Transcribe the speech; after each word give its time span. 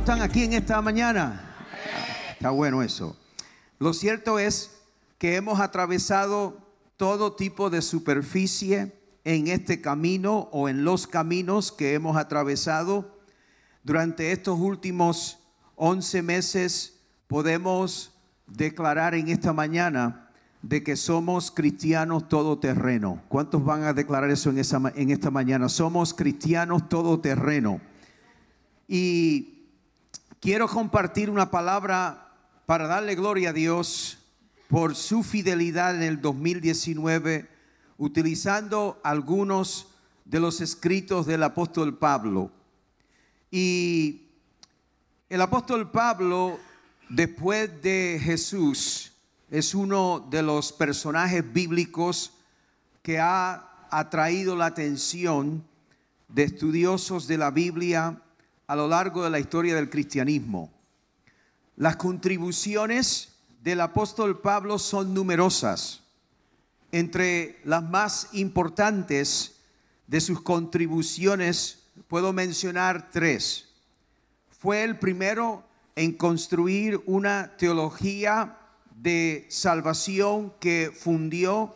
¿Cuántos 0.00 0.14
están 0.14 0.30
aquí 0.30 0.44
en 0.44 0.54
esta 0.54 0.80
mañana? 0.80 1.42
Está 2.32 2.48
bueno 2.48 2.82
eso. 2.82 3.18
Lo 3.78 3.92
cierto 3.92 4.38
es 4.38 4.78
que 5.18 5.36
hemos 5.36 5.60
atravesado 5.60 6.56
todo 6.96 7.34
tipo 7.34 7.68
de 7.68 7.82
superficie 7.82 8.98
en 9.24 9.48
este 9.48 9.82
camino 9.82 10.48
o 10.52 10.70
en 10.70 10.84
los 10.84 11.06
caminos 11.06 11.70
que 11.70 11.92
hemos 11.92 12.16
atravesado. 12.16 13.18
Durante 13.84 14.32
estos 14.32 14.58
últimos 14.58 15.38
11 15.76 16.22
meses 16.22 16.94
podemos 17.26 18.14
declarar 18.46 19.14
en 19.14 19.28
esta 19.28 19.52
mañana 19.52 20.30
de 20.62 20.82
que 20.82 20.96
somos 20.96 21.50
cristianos 21.50 22.26
todoterreno. 22.26 23.22
¿Cuántos 23.28 23.62
van 23.62 23.82
a 23.82 23.92
declarar 23.92 24.30
eso 24.30 24.48
en, 24.48 24.60
esa, 24.60 24.80
en 24.94 25.10
esta 25.10 25.30
mañana? 25.30 25.68
Somos 25.68 26.14
cristianos 26.14 26.88
todoterreno. 26.88 27.82
Y 28.88 29.49
quiero 30.40 30.66
compartir 30.68 31.28
una 31.28 31.50
palabra 31.50 32.32
para 32.64 32.86
darle 32.86 33.14
gloria 33.14 33.50
a 33.50 33.52
Dios 33.52 34.18
por 34.68 34.96
su 34.96 35.22
fidelidad 35.22 35.94
en 35.94 36.02
el 36.02 36.20
2019, 36.20 37.46
utilizando 37.98 38.98
algunos 39.04 39.88
de 40.24 40.40
los 40.40 40.62
escritos 40.62 41.26
del 41.26 41.42
apóstol 41.42 41.98
Pablo. 41.98 42.50
Y 43.50 44.22
el 45.28 45.42
apóstol 45.42 45.90
Pablo, 45.90 46.58
después 47.10 47.82
de 47.82 48.18
Jesús, 48.22 49.12
es 49.50 49.74
uno 49.74 50.26
de 50.30 50.42
los 50.42 50.72
personajes 50.72 51.52
bíblicos 51.52 52.32
que 53.02 53.18
ha 53.18 53.88
atraído 53.90 54.56
la 54.56 54.66
atención 54.66 55.64
de 56.28 56.44
estudiosos 56.44 57.26
de 57.26 57.36
la 57.36 57.50
Biblia 57.50 58.22
a 58.70 58.76
lo 58.76 58.86
largo 58.86 59.24
de 59.24 59.30
la 59.30 59.40
historia 59.40 59.74
del 59.74 59.90
cristianismo. 59.90 60.70
Las 61.74 61.96
contribuciones 61.96 63.32
del 63.64 63.80
apóstol 63.80 64.40
Pablo 64.40 64.78
son 64.78 65.12
numerosas. 65.12 66.04
Entre 66.92 67.58
las 67.64 67.82
más 67.82 68.28
importantes 68.30 69.56
de 70.06 70.20
sus 70.20 70.40
contribuciones 70.42 71.80
puedo 72.06 72.32
mencionar 72.32 73.10
tres. 73.10 73.70
Fue 74.56 74.84
el 74.84 75.00
primero 75.00 75.64
en 75.96 76.12
construir 76.12 77.02
una 77.06 77.56
teología 77.56 78.56
de 78.94 79.46
salvación 79.48 80.52
que 80.60 80.92
fundió 80.96 81.74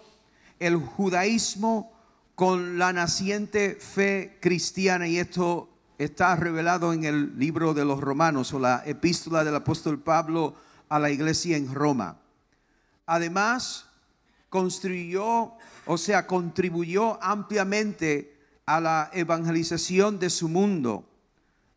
el 0.61 0.77
judaísmo 0.77 1.93
con 2.37 2.79
la 2.79 2.93
naciente 2.93 3.75
fe 3.81 4.39
cristiana 4.41 5.09
y 5.09 5.19
esto 5.19 5.74
está 5.99 6.35
revelado 6.37 6.93
en 6.93 7.05
el 7.05 7.39
libro 7.39 7.75
de 7.75 7.85
los 7.85 8.01
romanos 8.01 8.53
o 8.53 8.59
la 8.59 8.83
epístola 8.85 9.45
del 9.45 9.55
apóstol 9.55 10.01
Pablo 10.01 10.55
a 10.89 10.99
la 10.99 11.11
iglesia 11.11 11.57
en 11.57 11.73
Roma. 11.73 12.19
Además, 13.07 13.87
construyó, 14.49 15.53
o 15.87 15.99
sea, 15.99 16.27
contribuyó 16.27 17.23
ampliamente 17.23 18.37
a 18.67 18.81
la 18.81 19.11
evangelización 19.13 20.19
de 20.19 20.31
su 20.31 20.49
mundo 20.49 21.05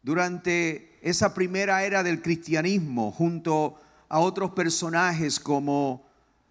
durante 0.04 0.98
esa 1.02 1.34
primera 1.34 1.84
era 1.84 2.04
del 2.04 2.22
cristianismo 2.22 3.12
junto 3.12 3.80
a 4.10 4.20
otros 4.20 4.52
personajes 4.52 5.39
como 5.39 6.05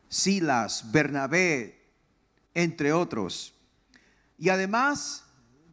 Silas, 0.08 0.90
Bernabé, 0.92 1.80
entre 2.54 2.92
otros. 2.92 3.54
Y 4.38 4.50
además 4.50 5.25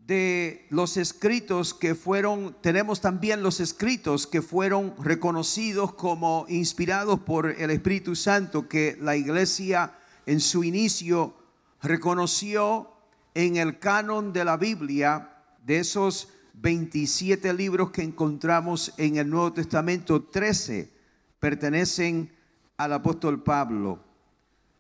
de 0.05 0.65
los 0.69 0.97
escritos 0.97 1.73
que 1.73 1.95
fueron, 1.95 2.55
tenemos 2.61 2.99
también 2.99 3.41
los 3.41 3.59
escritos 3.59 4.27
que 4.27 4.41
fueron 4.41 4.93
reconocidos 5.01 5.93
como 5.93 6.45
inspirados 6.49 7.19
por 7.21 7.49
el 7.49 7.71
Espíritu 7.71 8.15
Santo 8.15 8.67
que 8.67 8.97
la 8.99 9.15
iglesia 9.15 9.93
en 10.25 10.41
su 10.41 10.63
inicio 10.63 11.33
reconoció 11.81 12.91
en 13.33 13.55
el 13.57 13.79
canon 13.79 14.33
de 14.33 14.45
la 14.45 14.57
Biblia, 14.57 15.29
de 15.65 15.79
esos 15.79 16.27
27 16.55 17.53
libros 17.53 17.91
que 17.91 18.03
encontramos 18.03 18.93
en 18.97 19.17
el 19.17 19.29
Nuevo 19.29 19.53
Testamento, 19.53 20.23
13 20.23 20.91
pertenecen 21.39 22.31
al 22.77 22.93
apóstol 22.93 23.41
Pablo. 23.43 23.99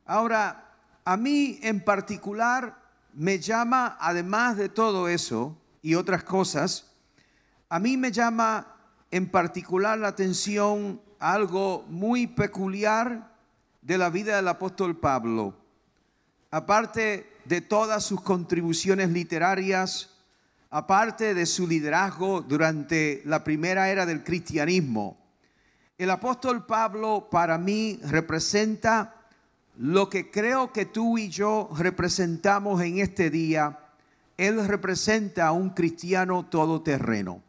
Ahora, 0.05 0.77
a 1.03 1.17
mí 1.17 1.59
en 1.61 1.83
particular 1.83 2.82
me 3.13 3.39
llama, 3.39 3.97
además 3.99 4.57
de 4.57 4.69
todo 4.69 5.07
eso 5.07 5.57
y 5.81 5.95
otras 5.95 6.23
cosas, 6.23 6.91
a 7.69 7.79
mí 7.79 7.97
me 7.97 8.11
llama 8.11 8.67
en 9.11 9.29
particular 9.29 9.97
la 9.97 10.09
atención 10.09 11.01
algo 11.19 11.85
muy 11.87 12.27
peculiar 12.27 13.31
de 13.81 13.97
la 13.97 14.09
vida 14.09 14.35
del 14.35 14.47
apóstol 14.47 14.97
Pablo. 14.99 15.55
Aparte 16.51 17.31
de 17.45 17.61
todas 17.61 18.03
sus 18.03 18.21
contribuciones 18.21 19.09
literarias, 19.09 20.09
aparte 20.69 21.33
de 21.33 21.45
su 21.45 21.67
liderazgo 21.67 22.41
durante 22.41 23.21
la 23.25 23.43
primera 23.43 23.89
era 23.89 24.05
del 24.05 24.23
cristianismo, 24.23 25.17
el 25.97 26.09
apóstol 26.09 26.65
Pablo 26.65 27.27
para 27.29 27.57
mí 27.57 27.99
representa 28.03 29.22
lo 29.77 30.09
que 30.09 30.29
creo 30.29 30.71
que 30.71 30.85
tú 30.85 31.17
y 31.17 31.29
yo 31.29 31.69
representamos 31.75 32.81
en 32.81 32.99
este 32.99 33.29
día. 33.29 33.79
Él 34.37 34.67
representa 34.67 35.47
a 35.47 35.51
un 35.51 35.71
cristiano 35.71 36.45
todoterreno. 36.45 37.41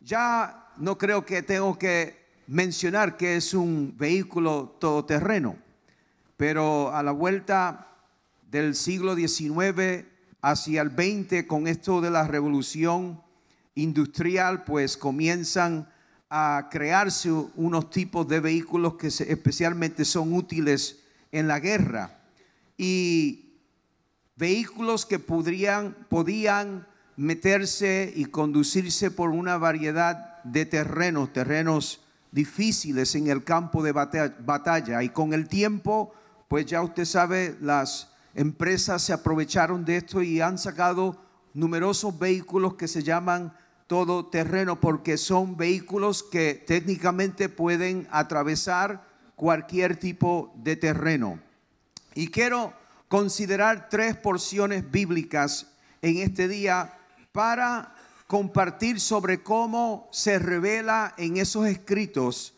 Ya 0.00 0.68
no 0.76 0.96
creo 0.96 1.24
que 1.24 1.42
tengo 1.42 1.78
que 1.78 2.26
mencionar 2.46 3.16
que 3.16 3.36
es 3.36 3.52
un 3.52 3.94
vehículo 3.96 4.76
todoterreno, 4.78 5.56
pero 6.36 6.94
a 6.94 7.02
la 7.02 7.12
vuelta 7.12 7.88
del 8.50 8.74
siglo 8.74 9.14
XIX 9.14 10.06
hacia 10.40 10.82
el 10.82 10.90
XX, 10.90 11.46
con 11.46 11.66
esto 11.66 12.00
de 12.00 12.10
la 12.10 12.26
revolución 12.26 13.22
industrial, 13.74 14.64
pues 14.64 14.96
comienzan 14.96 15.90
a 16.30 16.68
crearse 16.70 17.30
unos 17.30 17.90
tipos 17.90 18.28
de 18.28 18.40
vehículos 18.40 18.94
que 18.94 19.06
especialmente 19.06 20.04
son 20.04 20.34
útiles 20.34 21.00
en 21.32 21.48
la 21.48 21.58
guerra 21.58 22.18
y 22.76 23.54
vehículos 24.36 25.06
que 25.06 25.18
podrían, 25.18 25.96
podían 26.08 26.86
meterse 27.16 28.12
y 28.14 28.26
conducirse 28.26 29.10
por 29.10 29.30
una 29.30 29.58
variedad 29.58 30.42
de 30.44 30.66
terrenos, 30.66 31.32
terrenos 31.32 32.00
difíciles 32.30 33.14
en 33.14 33.28
el 33.28 33.42
campo 33.42 33.82
de 33.82 33.92
batalla. 33.92 35.02
Y 35.02 35.08
con 35.08 35.32
el 35.32 35.48
tiempo, 35.48 36.14
pues 36.46 36.66
ya 36.66 36.82
usted 36.82 37.04
sabe, 37.04 37.56
las 37.60 38.12
empresas 38.34 39.02
se 39.02 39.12
aprovecharon 39.12 39.84
de 39.84 39.96
esto 39.96 40.22
y 40.22 40.40
han 40.40 40.58
sacado 40.58 41.20
numerosos 41.54 42.16
vehículos 42.16 42.74
que 42.74 42.86
se 42.86 43.02
llaman 43.02 43.52
todo 43.88 44.26
terreno 44.26 44.78
porque 44.78 45.16
son 45.16 45.56
vehículos 45.56 46.22
que 46.22 46.54
técnicamente 46.54 47.48
pueden 47.48 48.06
atravesar 48.10 49.02
cualquier 49.34 49.96
tipo 49.96 50.52
de 50.56 50.76
terreno. 50.76 51.40
Y 52.14 52.28
quiero 52.28 52.74
considerar 53.08 53.88
tres 53.88 54.14
porciones 54.14 54.88
bíblicas 54.90 55.68
en 56.02 56.18
este 56.18 56.46
día 56.48 56.98
para 57.32 57.94
compartir 58.26 59.00
sobre 59.00 59.42
cómo 59.42 60.06
se 60.12 60.38
revela 60.38 61.14
en 61.16 61.38
esos 61.38 61.66
escritos 61.66 62.54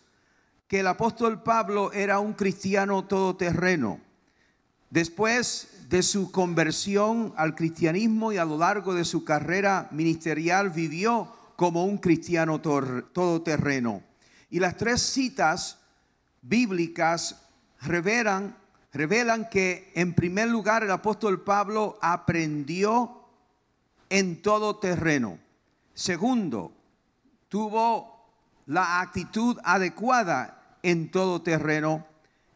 que 0.66 0.80
el 0.80 0.88
apóstol 0.88 1.42
Pablo 1.42 1.92
era 1.92 2.18
un 2.18 2.32
cristiano 2.32 3.04
todoterreno. 3.04 4.00
Después 4.90 5.68
de 5.90 6.04
su 6.04 6.30
conversión 6.30 7.34
al 7.36 7.56
cristianismo 7.56 8.32
y 8.32 8.36
a 8.36 8.44
lo 8.44 8.56
largo 8.56 8.94
de 8.94 9.04
su 9.04 9.24
carrera 9.24 9.88
ministerial 9.90 10.70
vivió 10.70 11.32
como 11.56 11.84
un 11.84 11.98
cristiano 11.98 12.60
todoterreno. 12.60 14.00
Y 14.50 14.60
las 14.60 14.76
tres 14.76 15.02
citas 15.02 15.80
bíblicas 16.42 17.42
revelan, 17.80 18.56
revelan 18.92 19.48
que 19.50 19.90
en 19.96 20.14
primer 20.14 20.48
lugar 20.48 20.84
el 20.84 20.92
apóstol 20.92 21.42
Pablo 21.42 21.98
aprendió 22.00 23.24
en 24.08 24.42
todo 24.42 24.76
terreno. 24.76 25.40
Segundo, 25.92 26.72
tuvo 27.48 28.30
la 28.66 29.00
actitud 29.00 29.58
adecuada 29.64 30.76
en 30.84 31.10
todo 31.10 31.42
terreno. 31.42 32.06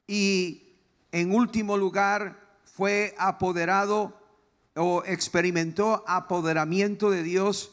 Y 0.06 0.76
en 1.10 1.34
último 1.34 1.76
lugar, 1.76 2.44
fue 2.75 3.15
apoderado 3.19 4.21
o 4.75 5.05
experimentó 5.06 6.03
apoderamiento 6.09 7.09
de 7.09 7.23
Dios 7.23 7.71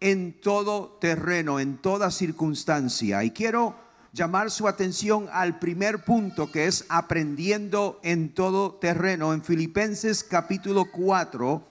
en 0.00 0.40
todo 0.40 0.96
terreno, 1.00 1.60
en 1.60 1.76
toda 1.76 2.10
circunstancia. 2.10 3.22
Y 3.24 3.32
quiero 3.32 3.74
llamar 4.14 4.50
su 4.50 4.66
atención 4.66 5.28
al 5.32 5.58
primer 5.58 6.02
punto 6.02 6.50
que 6.50 6.66
es 6.66 6.86
aprendiendo 6.88 8.00
en 8.02 8.32
todo 8.32 8.72
terreno. 8.76 9.34
En 9.34 9.44
Filipenses 9.44 10.24
capítulo 10.24 10.86
4, 10.90 11.62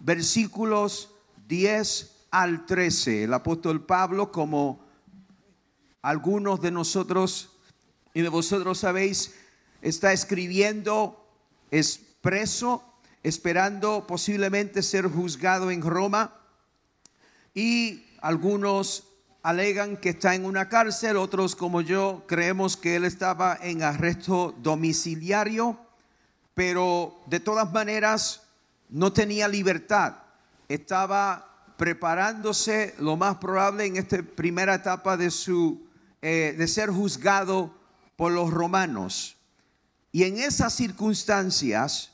versículos 0.00 1.12
10 1.46 2.26
al 2.32 2.66
13. 2.66 3.24
El 3.24 3.34
apóstol 3.34 3.86
Pablo, 3.86 4.32
como 4.32 4.84
algunos 6.02 6.60
de 6.60 6.72
nosotros 6.72 7.52
y 8.12 8.22
de 8.22 8.28
vosotros 8.28 8.78
sabéis, 8.78 9.36
está 9.80 10.12
escribiendo, 10.12 11.23
es 11.70 12.00
preso, 12.20 12.82
esperando 13.22 14.06
posiblemente 14.06 14.82
ser 14.82 15.08
juzgado 15.08 15.70
en 15.70 15.82
Roma. 15.82 16.34
Y 17.54 18.04
algunos 18.20 19.04
alegan 19.42 19.96
que 19.96 20.10
está 20.10 20.34
en 20.34 20.44
una 20.44 20.68
cárcel, 20.68 21.16
otros 21.16 21.54
como 21.54 21.80
yo 21.80 22.24
creemos 22.26 22.76
que 22.76 22.96
él 22.96 23.04
estaba 23.04 23.58
en 23.60 23.82
arresto 23.82 24.54
domiciliario, 24.58 25.78
pero 26.54 27.20
de 27.26 27.40
todas 27.40 27.72
maneras 27.72 28.42
no 28.88 29.12
tenía 29.12 29.48
libertad. 29.48 30.16
Estaba 30.68 31.72
preparándose 31.76 32.94
lo 32.98 33.16
más 33.16 33.36
probable 33.36 33.84
en 33.84 33.96
esta 33.96 34.22
primera 34.22 34.74
etapa 34.74 35.16
de 35.16 35.30
su 35.30 35.84
eh, 36.26 36.54
de 36.56 36.68
ser 36.68 36.88
juzgado 36.88 37.70
por 38.16 38.32
los 38.32 38.50
romanos. 38.50 39.36
Y 40.14 40.22
en 40.22 40.38
esas 40.38 40.72
circunstancias 40.72 42.12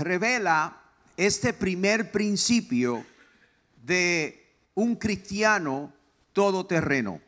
revela 0.00 0.82
este 1.16 1.54
primer 1.54 2.12
principio 2.12 3.06
de 3.86 4.46
un 4.74 4.96
cristiano 4.96 5.94
todoterreno. 6.34 7.22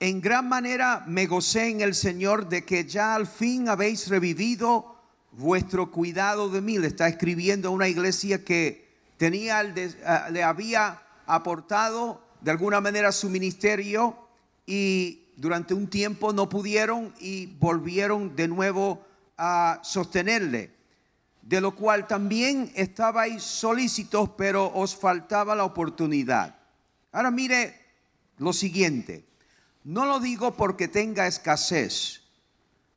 En 0.00 0.20
gran 0.20 0.48
manera 0.48 1.04
me 1.06 1.26
gocé 1.26 1.68
en 1.68 1.82
el 1.82 1.94
Señor 1.94 2.48
de 2.48 2.64
que 2.64 2.84
ya 2.84 3.14
al 3.14 3.28
fin 3.28 3.68
habéis 3.68 4.08
revivido 4.08 4.96
vuestro 5.30 5.92
cuidado 5.92 6.48
de 6.48 6.60
mí. 6.60 6.76
Le 6.76 6.88
está 6.88 7.06
escribiendo 7.06 7.68
a 7.68 7.70
una 7.70 7.86
iglesia 7.86 8.44
que 8.44 8.88
tenía, 9.18 9.60
ah, 10.04 10.30
le 10.32 10.42
había 10.42 11.00
aportado 11.26 12.20
de 12.40 12.50
alguna 12.50 12.80
manera 12.80 13.12
su 13.12 13.30
ministerio 13.30 14.18
y 14.66 15.23
durante 15.36 15.74
un 15.74 15.88
tiempo 15.88 16.32
no 16.32 16.48
pudieron 16.48 17.14
y 17.18 17.46
volvieron 17.46 18.36
de 18.36 18.48
nuevo 18.48 19.04
a 19.36 19.80
sostenerle. 19.82 20.72
De 21.42 21.60
lo 21.60 21.74
cual 21.74 22.06
también 22.06 22.72
estabais 22.74 23.42
solícitos, 23.42 24.30
pero 24.38 24.72
os 24.74 24.96
faltaba 24.96 25.54
la 25.54 25.64
oportunidad. 25.64 26.56
Ahora 27.12 27.30
mire 27.30 27.78
lo 28.38 28.52
siguiente. 28.52 29.24
No 29.84 30.06
lo 30.06 30.20
digo 30.20 30.56
porque 30.56 30.88
tenga 30.88 31.26
escasez, 31.26 32.22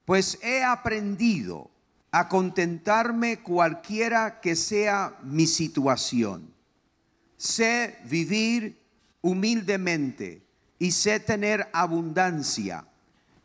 pues 0.06 0.40
he 0.42 0.64
aprendido 0.64 1.70
a 2.12 2.30
contentarme 2.30 3.42
cualquiera 3.42 4.40
que 4.40 4.56
sea 4.56 5.18
mi 5.22 5.46
situación. 5.46 6.54
Sé 7.36 8.00
vivir 8.06 8.82
humildemente 9.22 10.47
y 10.80 10.92
sé 10.92 11.20
tener 11.20 11.70
abundancia. 11.74 12.86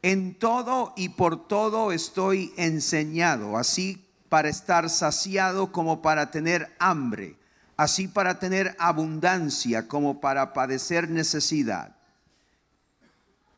En 0.02 0.34
todo 0.34 0.92
y 0.96 1.10
por 1.10 1.46
todo 1.46 1.92
estoy 1.92 2.52
enseñado, 2.56 3.56
así 3.56 4.04
para 4.28 4.48
estar 4.48 4.90
saciado 4.90 5.72
como 5.72 6.02
para 6.02 6.30
tener 6.30 6.74
hambre, 6.78 7.36
así 7.76 8.08
para 8.08 8.38
tener 8.38 8.74
abundancia 8.78 9.86
como 9.86 10.20
para 10.20 10.52
padecer 10.52 11.08
necesidad. 11.08 11.94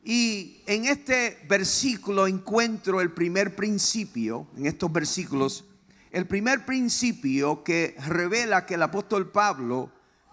Y 0.03 0.61
en 0.67 0.85
este 0.85 1.39
versículo 1.49 2.27
encuentro 2.27 3.01
el 3.01 3.11
primer 3.11 3.55
principio, 3.55 4.47
en 4.55 4.67
estos 4.67 4.91
versículos, 4.91 5.65
el 6.11 6.27
primer 6.27 6.63
principio 6.63 7.63
que 7.63 7.95
revela 8.05 8.67
que 8.67 8.75
el 8.75 8.83
apóstol 8.83 9.31
Pablo 9.31 9.91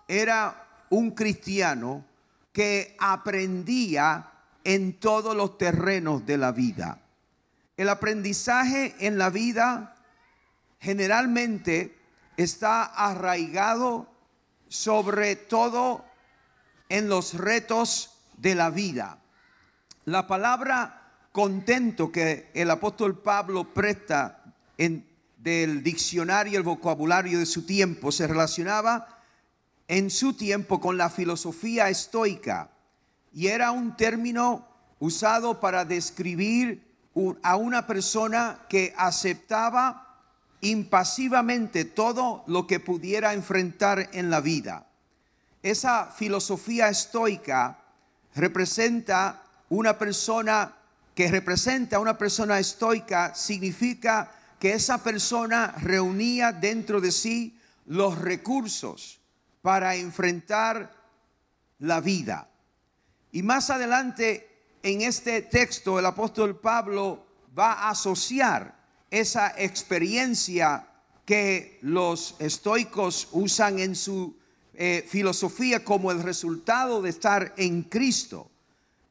era 0.09 0.85
un 0.91 1.13
cristiano 1.13 2.05
que 2.53 2.97
aprendía 2.99 4.31
en 4.65 4.99
todos 5.01 5.35
los 5.35 5.59
terrenos 5.59 6.25
de 6.27 6.37
la 6.39 6.53
vida. 6.53 7.01
El 7.77 7.89
aprendizaje 7.89 8.95
en 9.01 9.19
la 9.19 9.31
vida 9.31 9.97
generalmente 10.79 11.99
está 12.37 12.85
arraigado 12.85 14.09
sobre 14.69 15.37
todo 15.37 16.05
en 16.89 17.09
los 17.09 17.35
retos 17.35 18.19
de 18.37 18.55
la 18.55 18.71
vida. 18.71 19.19
La 20.05 20.27
palabra 20.27 21.03
contento 21.33 22.13
que 22.13 22.51
el 22.55 22.71
apóstol 22.71 23.19
Pablo 23.19 23.73
presta 23.73 24.43
en, 24.77 25.07
del 25.39 25.83
diccionario, 25.83 26.59
el 26.59 26.65
vocabulario 26.65 27.39
de 27.39 27.47
su 27.47 27.65
tiempo, 27.65 28.13
se 28.13 28.27
relacionaba 28.27 29.22
en 29.89 30.11
su 30.11 30.35
tiempo 30.35 30.81
con 30.81 30.97
la 30.97 31.11
filosofía 31.11 31.89
estoica 31.89 32.71
y 33.33 33.49
era 33.49 33.71
un 33.71 33.97
término 33.97 34.67
usado 34.99 35.61
para 35.61 35.85
describir 35.85 36.83
a 37.43 37.57
una 37.57 37.87
persona 37.87 38.61
que 38.69 38.95
aceptaba 38.97 40.21
impasivamente 40.61 41.85
todo 41.85 42.45
lo 42.47 42.67
que 42.67 42.79
pudiera 42.79 43.35
enfrentar 43.35 44.11
en 44.13 44.31
la 44.31 44.41
vida. 44.41 44.87
Esa 45.63 46.07
filosofía 46.07 46.89
estoica 46.89 47.79
representa 48.35 49.43
una 49.69 49.99
persona 49.99 50.77
que 51.15 51.31
representa 51.31 51.97
a 51.97 52.01
una 52.01 52.17
persona 52.17 52.59
estoica 52.59 53.35
significa 53.35 54.31
que 54.59 54.73
esa 54.73 55.03
persona 55.03 55.75
reunía 55.83 56.53
dentro 56.53 57.01
de 57.01 57.13
sí 57.13 57.59
los 57.87 58.19
recursos 58.19 59.22
para 59.63 59.95
enfrentar 59.97 60.93
la 61.79 62.01
vida. 62.01 62.49
Y 63.31 63.43
más 63.43 63.71
adelante 63.71 64.49
en 64.83 65.03
este 65.03 65.43
texto 65.43 65.99
el 65.99 66.07
apóstol 66.07 66.59
Pablo 66.59 67.25
va 67.57 67.73
a 67.73 67.91
asociar 67.91 68.75
esa 69.11 69.55
experiencia 69.57 70.89
que 71.25 71.79
los 71.83 72.35
estoicos 72.39 73.29
usan 73.33 73.79
en 73.79 73.95
su 73.95 74.37
eh, 74.75 75.07
filosofía 75.09 75.85
como 75.85 76.11
el 76.11 76.23
resultado 76.23 77.01
de 77.01 77.11
estar 77.11 77.55
en 77.57 77.83
Cristo. 77.85 78.51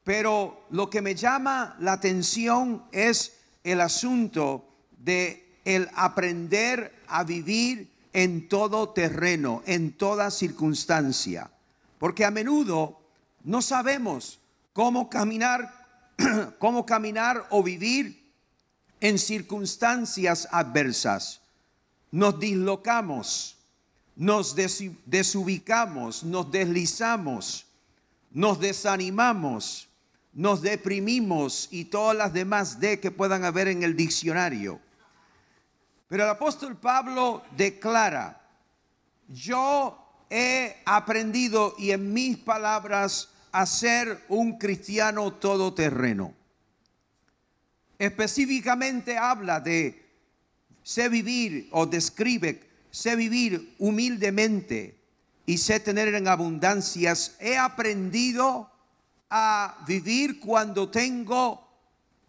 Pero 0.04 0.66
lo 0.70 0.90
que 0.90 1.00
me 1.00 1.14
llama 1.14 1.76
la 1.78 1.92
atención 1.92 2.84
es 2.92 3.38
el 3.62 3.80
asunto 3.80 4.68
de 4.98 5.58
el 5.64 5.88
aprender 5.94 7.02
a 7.06 7.22
vivir 7.22 7.91
en 8.12 8.48
todo 8.48 8.90
terreno, 8.90 9.62
en 9.66 9.92
toda 9.92 10.30
circunstancia. 10.30 11.50
Porque 11.98 12.24
a 12.24 12.30
menudo 12.30 13.00
no 13.44 13.62
sabemos 13.62 14.40
cómo 14.72 15.08
caminar, 15.08 16.14
cómo 16.58 16.84
caminar 16.86 17.46
o 17.50 17.62
vivir 17.62 18.22
en 19.00 19.18
circunstancias 19.18 20.48
adversas. 20.50 21.40
Nos 22.10 22.38
dislocamos, 22.38 23.56
nos 24.16 24.54
desubicamos, 24.54 26.22
nos 26.22 26.50
deslizamos, 26.50 27.66
nos 28.30 28.60
desanimamos, 28.60 29.88
nos 30.32 30.62
deprimimos 30.62 31.68
y 31.70 31.86
todas 31.86 32.16
las 32.16 32.32
demás 32.32 32.80
de 32.80 33.00
que 33.00 33.10
puedan 33.10 33.44
haber 33.44 33.68
en 33.68 33.82
el 33.82 33.96
diccionario. 33.96 34.80
Pero 36.12 36.24
el 36.24 36.28
apóstol 36.28 36.76
Pablo 36.76 37.42
declara, 37.56 38.38
yo 39.28 40.26
he 40.28 40.76
aprendido 40.84 41.74
y 41.78 41.92
en 41.92 42.12
mis 42.12 42.36
palabras 42.36 43.30
a 43.50 43.64
ser 43.64 44.22
un 44.28 44.58
cristiano 44.58 45.32
todoterreno. 45.32 46.34
Específicamente 47.98 49.16
habla 49.16 49.60
de 49.60 50.04
sé 50.82 51.08
vivir 51.08 51.70
o 51.72 51.86
describe, 51.86 52.68
sé 52.90 53.16
vivir 53.16 53.74
humildemente 53.78 55.00
y 55.46 55.56
sé 55.56 55.80
tener 55.80 56.14
en 56.14 56.28
abundancias. 56.28 57.36
He 57.40 57.56
aprendido 57.56 58.70
a 59.30 59.82
vivir 59.86 60.40
cuando 60.40 60.90
tengo 60.90 61.71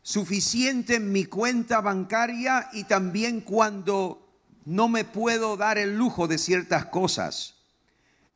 suficiente 0.03 0.95
en 0.95 1.11
mi 1.11 1.25
cuenta 1.25 1.81
bancaria 1.81 2.69
y 2.73 2.83
también 2.83 3.41
cuando 3.41 4.23
no 4.65 4.87
me 4.87 5.05
puedo 5.05 5.57
dar 5.57 5.79
el 5.79 5.97
lujo 5.97 6.27
de 6.27 6.37
ciertas 6.37 6.85
cosas. 6.85 7.55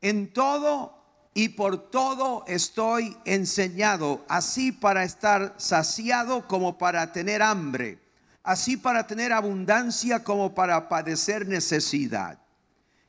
En 0.02 0.34
todo 0.34 0.98
y 1.34 1.50
por 1.50 1.92
todo 1.92 2.44
estoy 2.48 3.16
enseñado, 3.26 4.26
así 4.28 4.72
para 4.72 5.04
estar 5.04 5.54
saciado 5.58 6.48
como 6.48 6.80
para 6.80 7.12
tener 7.12 7.44
hambre, 7.44 8.00
así 8.44 8.76
para 8.76 9.06
tener 9.06 9.32
abundancia 9.32 10.24
como 10.24 10.56
para 10.56 10.90
padecer 10.90 11.48
necesidad. 11.48 12.40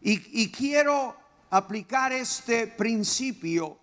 Y, 0.01 0.51
quiero 0.51 1.17
aplicar 1.51 2.13
este 2.13 2.67
principio 2.67 3.78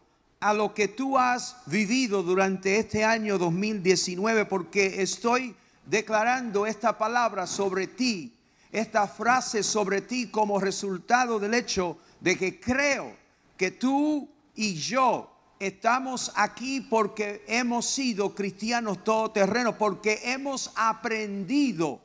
a 0.46 0.54
lo 0.54 0.75
que 0.75 0.88
tú 0.88 1.18
has 1.18 1.56
vivido 1.66 2.22
durante 2.22 2.78
este 2.78 3.04
año 3.04 3.40
2019, 3.40 4.46
porque 4.46 5.02
estoy 5.02 5.56
declarando 5.88 6.68
esta 6.68 7.00
palabra 7.00 7.48
sobre 7.48 7.88
ti, 7.88 8.32
esta 8.72 9.08
frase 9.08 9.64
sobre 9.64 10.02
ti 10.02 10.28
como 10.28 10.60
resultado 10.60 11.40
del 11.40 11.56
hecho 11.56 11.98
de 12.20 12.38
que 12.38 12.60
creo 12.60 13.16
que 13.58 13.72
tú 13.72 14.30
y 14.54 14.75
yo 14.75 15.36
estamos 15.58 16.32
aquí 16.36 16.80
porque 16.80 17.44
hemos 17.48 17.88
sido 17.88 18.36
cristianos 18.36 19.04
todoterrenos, 19.04 19.74
porque 19.78 20.22
hemos 20.25 20.72
aprendido 20.75 22.02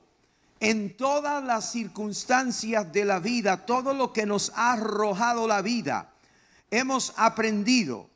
en 0.61 0.97
todas 0.97 1.45
las 1.45 1.71
circunstancias 1.71 2.91
de 2.91 3.05
la 3.05 3.19
vida, 3.19 3.67
todo 3.67 3.93
lo 3.93 4.15
que 4.15 4.25
nos 4.25 4.51
ha 4.57 4.73
arrojado 4.73 5.47
la 5.47 5.61
vida, 5.61 6.15
hemos 6.71 7.13
aprendido 7.19 8.10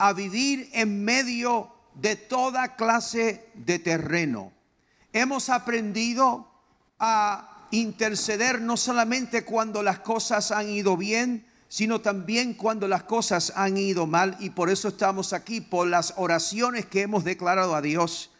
a 0.00 0.14
vivir 0.14 0.70
en 0.72 1.04
medio 1.04 1.70
de 1.94 2.16
toda 2.16 2.74
clase 2.74 3.50
de 3.52 3.78
terreno. 3.78 4.50
Hemos 5.12 5.50
aprendido 5.50 6.48
a 6.98 7.66
interceder 7.70 8.62
no 8.62 8.78
solamente 8.78 9.44
cuando 9.44 9.82
las 9.82 9.98
cosas 9.98 10.52
han 10.52 10.70
ido 10.70 10.96
bien, 10.96 11.44
sino 11.68 12.00
también 12.00 12.54
cuando 12.54 12.88
las 12.88 13.02
cosas 13.02 13.52
han 13.56 13.76
ido 13.76 14.06
mal. 14.06 14.38
Y 14.40 14.48
por 14.50 14.70
eso 14.70 14.88
estamos 14.88 15.34
aquí, 15.34 15.60
por 15.60 15.86
las 15.86 16.14
oraciones 16.16 16.86
que 16.86 17.02
hemos 17.02 17.22
declarado 17.22 17.76
a 17.76 17.82
Dios 17.82 18.30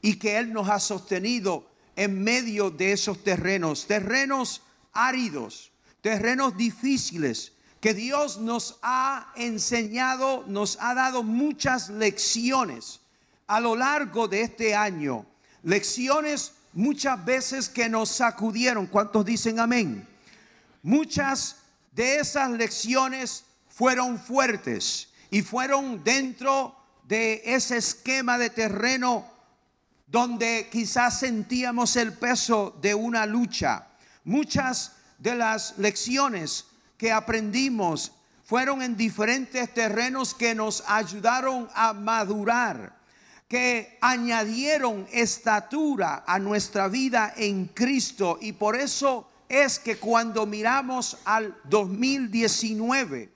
y 0.00 0.20
que 0.20 0.38
Él 0.38 0.52
nos 0.52 0.68
ha 0.68 0.78
sostenido 0.78 1.68
en 1.96 2.22
medio 2.22 2.70
de 2.70 2.92
esos 2.92 3.24
terrenos, 3.24 3.88
terrenos 3.88 4.62
áridos, 4.92 5.72
terrenos 6.00 6.56
difíciles, 6.56 7.54
que 7.80 7.94
Dios 7.94 8.38
nos 8.38 8.78
ha 8.82 9.32
enseñado, 9.36 10.44
nos 10.46 10.78
ha 10.80 10.94
dado 10.94 11.22
muchas 11.22 11.88
lecciones 11.88 13.00
a 13.46 13.60
lo 13.60 13.76
largo 13.76 14.26
de 14.26 14.42
este 14.42 14.74
año. 14.74 15.24
Lecciones 15.62 16.52
muchas 16.72 17.24
veces 17.24 17.68
que 17.68 17.88
nos 17.88 18.08
sacudieron. 18.08 18.86
¿Cuántos 18.86 19.24
dicen 19.24 19.60
amén? 19.60 20.06
Muchas 20.82 21.56
de 21.92 22.18
esas 22.18 22.50
lecciones 22.50 23.44
fueron 23.68 24.18
fuertes 24.18 25.08
y 25.30 25.42
fueron 25.42 26.02
dentro 26.02 26.74
de 27.04 27.42
ese 27.44 27.76
esquema 27.76 28.38
de 28.38 28.50
terreno 28.50 29.26
donde 30.06 30.68
quizás 30.70 31.20
sentíamos 31.20 31.96
el 31.96 32.12
peso 32.14 32.76
de 32.80 32.94
una 32.94 33.26
lucha. 33.26 33.86
Muchas 34.24 34.92
de 35.18 35.34
las 35.34 35.78
lecciones 35.78 36.64
que 36.98 37.12
aprendimos 37.12 38.12
fueron 38.44 38.82
en 38.82 38.96
diferentes 38.96 39.72
terrenos 39.72 40.34
que 40.34 40.54
nos 40.54 40.82
ayudaron 40.86 41.68
a 41.74 41.92
madurar, 41.92 42.98
que 43.46 43.96
añadieron 44.00 45.06
estatura 45.12 46.24
a 46.26 46.38
nuestra 46.38 46.88
vida 46.88 47.32
en 47.36 47.66
Cristo 47.66 48.38
y 48.40 48.52
por 48.52 48.76
eso 48.76 49.28
es 49.48 49.78
que 49.78 49.96
cuando 49.96 50.44
miramos 50.44 51.18
al 51.24 51.56
2019, 51.64 53.32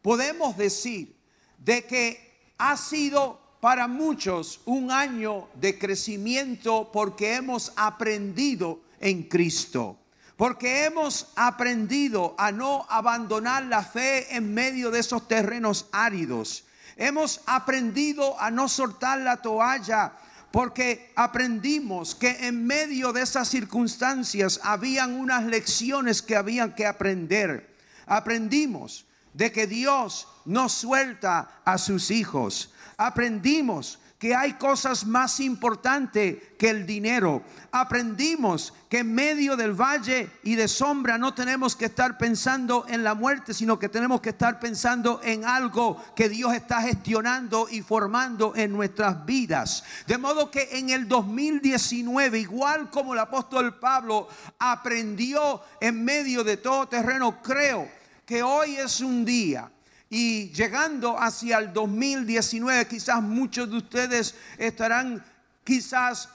podemos 0.00 0.56
decir 0.56 1.14
de 1.58 1.84
que 1.84 2.32
ha 2.58 2.76
sido 2.76 3.40
para 3.60 3.86
muchos 3.86 4.60
un 4.64 4.90
año 4.90 5.48
de 5.54 5.78
crecimiento 5.78 6.90
porque 6.92 7.34
hemos 7.34 7.72
aprendido 7.76 8.80
en 8.98 9.24
Cristo. 9.24 10.01
Porque 10.36 10.84
hemos 10.84 11.28
aprendido 11.36 12.34
a 12.38 12.52
no 12.52 12.86
abandonar 12.88 13.64
la 13.64 13.82
fe 13.82 14.34
en 14.34 14.54
medio 14.54 14.90
de 14.90 15.00
esos 15.00 15.28
terrenos 15.28 15.86
áridos. 15.92 16.64
Hemos 16.96 17.40
aprendido 17.46 18.38
a 18.40 18.50
no 18.50 18.68
soltar 18.68 19.20
la 19.20 19.38
toalla 19.38 20.12
porque 20.52 21.12
aprendimos 21.16 22.14
que 22.14 22.46
en 22.46 22.66
medio 22.66 23.12
de 23.12 23.22
esas 23.22 23.48
circunstancias 23.48 24.60
habían 24.62 25.14
unas 25.14 25.44
lecciones 25.44 26.20
que 26.20 26.36
habían 26.36 26.74
que 26.74 26.86
aprender. 26.86 27.74
Aprendimos 28.06 29.06
de 29.32 29.50
que 29.50 29.66
Dios 29.66 30.28
no 30.44 30.68
suelta 30.68 31.62
a 31.64 31.78
sus 31.78 32.10
hijos. 32.10 32.72
Aprendimos 32.98 33.98
que 34.22 34.36
hay 34.36 34.52
cosas 34.52 35.04
más 35.04 35.40
importantes 35.40 36.36
que 36.56 36.70
el 36.70 36.86
dinero. 36.86 37.42
Aprendimos 37.72 38.72
que 38.88 38.98
en 38.98 39.12
medio 39.12 39.56
del 39.56 39.72
valle 39.72 40.30
y 40.44 40.54
de 40.54 40.68
sombra 40.68 41.18
no 41.18 41.34
tenemos 41.34 41.74
que 41.74 41.86
estar 41.86 42.18
pensando 42.18 42.86
en 42.88 43.02
la 43.02 43.16
muerte, 43.16 43.52
sino 43.52 43.80
que 43.80 43.88
tenemos 43.88 44.20
que 44.20 44.28
estar 44.28 44.60
pensando 44.60 45.20
en 45.24 45.44
algo 45.44 46.00
que 46.14 46.28
Dios 46.28 46.54
está 46.54 46.82
gestionando 46.82 47.66
y 47.68 47.82
formando 47.82 48.54
en 48.54 48.70
nuestras 48.70 49.26
vidas. 49.26 49.82
De 50.06 50.18
modo 50.18 50.52
que 50.52 50.68
en 50.70 50.90
el 50.90 51.08
2019, 51.08 52.38
igual 52.38 52.90
como 52.90 53.14
el 53.14 53.18
apóstol 53.18 53.76
Pablo 53.80 54.28
aprendió 54.60 55.62
en 55.80 56.04
medio 56.04 56.44
de 56.44 56.58
todo 56.58 56.86
terreno, 56.86 57.42
creo 57.42 57.88
que 58.24 58.40
hoy 58.44 58.76
es 58.76 59.00
un 59.00 59.24
día 59.24 59.68
y 60.14 60.50
llegando 60.50 61.18
hacia 61.18 61.56
el 61.56 61.72
2019, 61.72 62.86
quizás 62.86 63.22
muchos 63.22 63.70
de 63.70 63.78
ustedes 63.78 64.34
estarán 64.58 65.24
quizás 65.64 66.28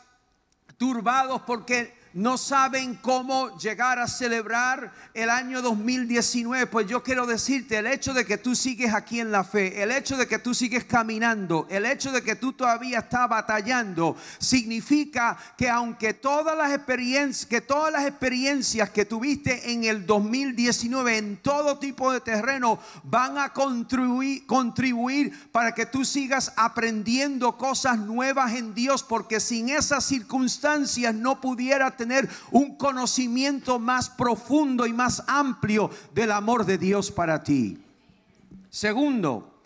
turbados 0.78 1.44
porque 1.44 1.96
no 2.18 2.36
saben 2.40 2.96
cómo 2.96 3.56
llegar 3.60 4.00
a 4.00 4.08
celebrar 4.08 4.92
el 5.14 5.30
año 5.30 5.62
2019, 5.62 6.66
pues 6.66 6.88
yo 6.88 7.04
quiero 7.04 7.28
decirte, 7.28 7.78
el 7.78 7.86
hecho 7.86 8.12
de 8.12 8.26
que 8.26 8.40
tú 8.40 8.56
sigues 8.56 8.92
aquí 8.92 9.20
en 9.20 9.32
la 9.32 9.44
fe, 9.44 9.84
el 9.84 9.92
hecho 9.92 10.18
de 10.18 10.28
que 10.28 10.40
tú 10.40 10.56
sigues 10.56 10.86
caminando, 10.86 11.68
el 11.70 11.86
hecho 11.86 12.12
de 12.12 12.24
que 12.24 12.36
tú 12.36 12.54
todavía 12.54 13.00
estás 13.00 13.30
batallando, 13.30 14.18
significa 14.40 15.38
que 15.56 15.70
aunque 15.70 16.16
todas 16.16 16.58
las 16.58 16.74
experiencias, 16.74 17.46
que 17.46 17.62
todas 17.62 17.94
las 17.94 18.08
experiencias 18.08 18.90
que 18.90 19.06
tuviste 19.06 19.72
en 19.72 19.84
el 19.84 20.08
2019 20.08 21.18
en 21.20 21.38
todo 21.38 21.78
tipo 21.78 22.12
de 22.12 22.22
terreno 22.22 22.80
van 23.04 23.38
a 23.38 23.54
contribuir, 23.54 24.48
contribuir 24.48 25.50
para 25.52 25.76
que 25.76 25.86
tú 25.86 26.04
sigas 26.04 26.52
aprendiendo 26.56 27.58
cosas 27.58 28.00
nuevas 28.00 28.56
en 28.56 28.74
Dios, 28.74 29.04
porque 29.04 29.40
sin 29.40 29.70
esas 29.70 30.04
circunstancias 30.04 31.14
no 31.14 31.40
pudiera 31.40 31.92
tener 31.92 32.07
tener 32.08 32.30
un 32.52 32.78
conocimiento 32.78 33.80
más 33.80 34.10
profundo 34.10 34.86
y 34.86 34.94
más 34.94 35.24
amplio 35.28 35.90
del 36.14 36.32
amor 36.32 36.66
de 36.66 36.78
Dios 36.78 37.12
para 37.12 37.44
ti. 37.44 37.78
Segundo, 38.70 39.62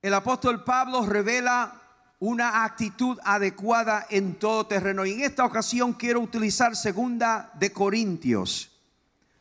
el 0.00 0.14
apóstol 0.14 0.64
Pablo 0.64 1.06
revela 1.06 1.80
una 2.18 2.64
actitud 2.64 3.18
adecuada 3.24 4.06
en 4.10 4.34
todo 4.34 4.66
terreno. 4.66 5.06
Y 5.06 5.12
en 5.12 5.20
esta 5.20 5.44
ocasión 5.44 5.92
quiero 5.92 6.20
utilizar 6.20 6.74
segunda 6.74 7.50
de 7.54 7.72
Corintios, 7.72 8.70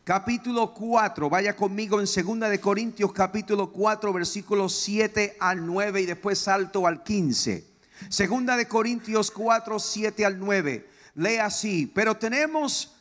capítulo 0.04 0.72
4. 0.74 1.30
Vaya 1.30 1.56
conmigo 1.56 2.00
en 2.00 2.08
segunda 2.08 2.48
de 2.48 2.60
Corintios, 2.60 3.12
capítulo 3.12 3.72
4, 3.72 4.14
versículos 4.14 4.76
7 4.76 5.38
al 5.40 5.66
9 5.66 6.02
y 6.02 6.06
después 6.06 6.38
salto 6.38 6.86
al 6.86 7.04
15. 7.04 7.71
Segunda 8.10 8.56
de 8.58 8.68
Corintios 8.68 9.32
4, 9.32 9.80
7 9.80 10.26
al 10.26 10.40
9 10.40 10.92
lee 11.16 11.38
así, 11.38 11.88
pero 11.88 12.16
tenemos 12.18 12.94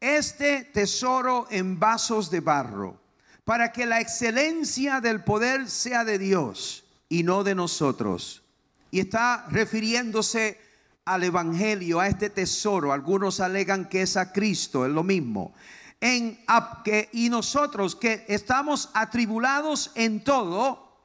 este 0.00 0.64
tesoro 0.64 1.46
en 1.50 1.78
vasos 1.78 2.30
de 2.30 2.40
barro, 2.40 3.00
para 3.44 3.72
que 3.72 3.86
la 3.86 4.00
excelencia 4.00 5.00
del 5.00 5.22
poder 5.24 5.68
sea 5.68 6.04
de 6.04 6.18
Dios 6.18 6.84
y 7.08 7.22
no 7.22 7.44
de 7.44 7.54
nosotros. 7.54 8.42
Y 8.90 9.00
está 9.00 9.46
refiriéndose 9.50 10.60
al 11.04 11.24
Evangelio, 11.24 12.00
a 12.00 12.08
este 12.08 12.30
tesoro. 12.30 12.92
Algunos 12.92 13.40
alegan 13.40 13.88
que 13.88 14.02
es 14.02 14.16
a 14.16 14.32
Cristo, 14.32 14.86
es 14.86 14.92
lo 14.92 15.02
mismo. 15.02 15.52
En, 16.00 16.38
que, 16.84 17.08
y 17.12 17.28
nosotros 17.28 17.94
que 17.94 18.24
estamos 18.28 18.90
atribulados 18.94 19.90
en 19.94 20.24
todo, 20.24 20.96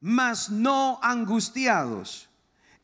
mas 0.00 0.50
no 0.50 0.98
angustiados, 1.02 2.27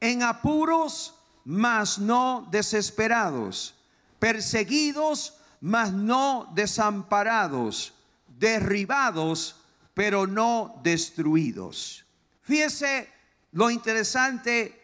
en 0.04 0.22
apuros, 0.22 1.14
mas 1.46 1.98
no 1.98 2.46
desesperados, 2.50 3.74
perseguidos, 4.18 5.32
mas 5.62 5.92
no 5.92 6.52
desamparados, 6.54 7.94
derribados, 8.28 9.56
pero 9.94 10.26
no 10.26 10.78
destruidos. 10.82 12.04
Fíjese 12.42 13.08
lo 13.52 13.70
interesante 13.70 14.78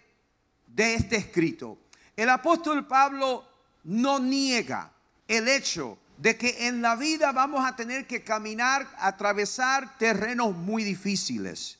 de 0.66 0.94
este 0.94 1.16
escrito. 1.16 1.76
El 2.16 2.30
apóstol 2.30 2.86
Pablo 2.86 3.44
no 3.84 4.18
niega 4.20 4.90
el 5.28 5.48
hecho 5.48 5.98
de 6.16 6.38
que 6.38 6.66
en 6.66 6.80
la 6.80 6.96
vida 6.96 7.32
vamos 7.32 7.62
a 7.66 7.76
tener 7.76 8.06
que 8.06 8.24
caminar, 8.24 8.88
atravesar 8.98 9.98
terrenos 9.98 10.56
muy 10.56 10.82
difíciles. 10.82 11.78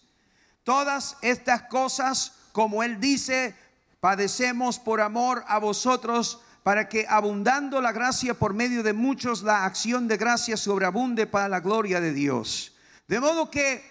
Todas 0.63 1.17
estas 1.23 1.63
cosas, 1.63 2.35
como 2.53 2.83
él 2.83 3.01
dice, 3.01 3.55
padecemos 4.01 4.79
por 4.79 5.01
amor 5.01 5.45
a 5.47 5.59
vosotros, 5.59 6.41
para 6.63 6.89
que 6.89 7.07
abundando 7.09 7.81
la 7.81 7.93
gracia 7.93 8.35
por 8.35 8.55
medio 8.55 8.83
de 8.83 8.93
muchos, 8.93 9.43
la 9.43 9.65
acción 9.65 10.09
de 10.09 10.17
gracia 10.17 10.57
sobreabunde 10.57 11.27
para 11.27 11.49
la 11.49 11.61
gloria 11.61 12.01
de 12.01 12.13
Dios. 12.13 12.73
De 13.09 13.19
modo 13.19 13.51
que 13.51 13.83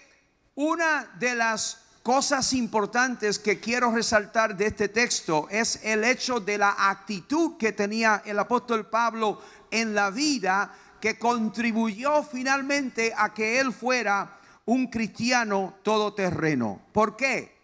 una 0.54 1.10
de 1.18 1.34
las 1.34 1.78
cosas 2.02 2.52
importantes 2.52 3.38
que 3.38 3.60
quiero 3.60 3.92
resaltar 3.92 4.56
de 4.56 4.66
este 4.66 4.88
texto 4.88 5.48
es 5.50 5.80
el 5.82 6.04
hecho 6.04 6.40
de 6.40 6.58
la 6.58 6.74
actitud 6.90 7.56
que 7.58 7.72
tenía 7.72 8.22
el 8.24 8.38
apóstol 8.38 8.86
Pablo 8.86 9.40
en 9.70 9.94
la 9.94 10.10
vida 10.10 10.72
que 11.00 11.18
contribuyó 11.18 12.22
finalmente 12.22 13.12
a 13.16 13.32
que 13.34 13.58
él 13.58 13.72
fuera 13.72 14.38
un 14.66 14.86
cristiano 14.86 15.74
todoterreno. 15.82 16.80
¿Por 16.92 17.16
qué? 17.16 17.59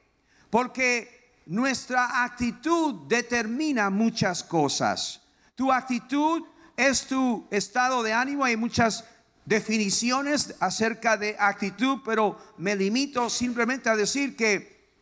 Porque 0.57 1.43
nuestra 1.45 2.25
actitud 2.25 3.07
determina 3.07 3.91
muchas 3.91 4.43
cosas. 4.43 5.21
Tu 5.55 5.71
actitud 5.71 6.45
es 6.75 7.07
tu 7.07 7.47
estado 7.51 8.03
de 8.03 8.15
ánimo. 8.15 8.43
Hay 8.43 8.57
muchas 8.57 9.05
definiciones 9.45 10.55
acerca 10.59 11.19
de 11.19 11.37
actitud, 11.39 11.99
pero 12.03 12.39
me 12.57 12.75
limito 12.75 13.29
simplemente 13.29 13.91
a 13.91 13.97
decir 13.97 14.35
que 14.35 14.95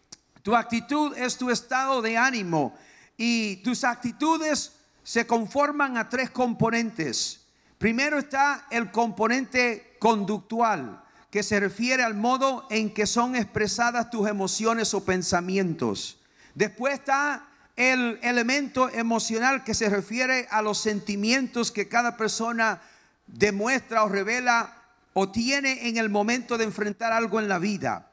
tu 0.43 0.57
actitud 0.57 1.17
es 1.17 1.39
tu 1.39 1.49
estado 1.51 2.03
de 2.03 2.17
ánimo 2.17 2.75
y 3.17 3.59
tus 3.59 3.85
actitudes 3.85 4.73
se 5.05 5.25
conforman 5.25 5.97
a 5.99 6.09
tres 6.09 6.31
componentes. 6.31 7.47
Primero 7.79 8.19
está 8.19 8.67
el 8.73 8.91
componente 8.91 9.95
conductual, 10.01 11.04
que 11.35 11.43
se 11.43 11.59
refiere 11.59 12.05
al 12.05 12.15
modo 12.15 12.65
en 12.71 12.95
que 12.95 13.07
son 13.07 13.35
expresadas 13.35 14.09
tus 14.09 14.29
emociones 14.29 14.95
o 14.95 15.05
pensamientos. 15.05 16.21
Después 16.55 16.95
está 16.95 17.49
el 17.75 18.21
elemento 18.23 18.89
emocional 18.89 19.65
que 19.65 19.75
se 19.75 19.89
refiere 19.89 20.47
a 20.49 20.63
los 20.63 20.79
sentimientos 20.79 21.73
que 21.73 21.89
cada 21.89 22.17
persona 22.17 22.81
demuestra 23.27 24.05
o 24.05 24.09
revela 24.09 24.77
o 25.13 25.29
tiene 25.29 25.89
en 25.89 25.97
el 25.97 26.09
momento 26.09 26.57
de 26.57 26.67
enfrentar 26.67 27.13
algo 27.13 27.41
en 27.41 27.49
la 27.49 27.59
vida. 27.59 28.13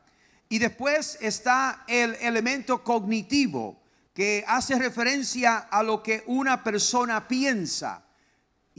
Y 0.50 0.58
después 0.58 1.20
está 1.22 1.84
el 1.88 2.16
elemento 2.22 2.84
cognitivo, 2.84 3.80
que 4.16 4.44
hace 4.48 4.80
referencia 4.80 5.60
a 5.60 5.84
lo 5.84 6.02
que 6.02 6.24
una 6.26 6.64
persona 6.64 7.28
piensa. 7.28 8.02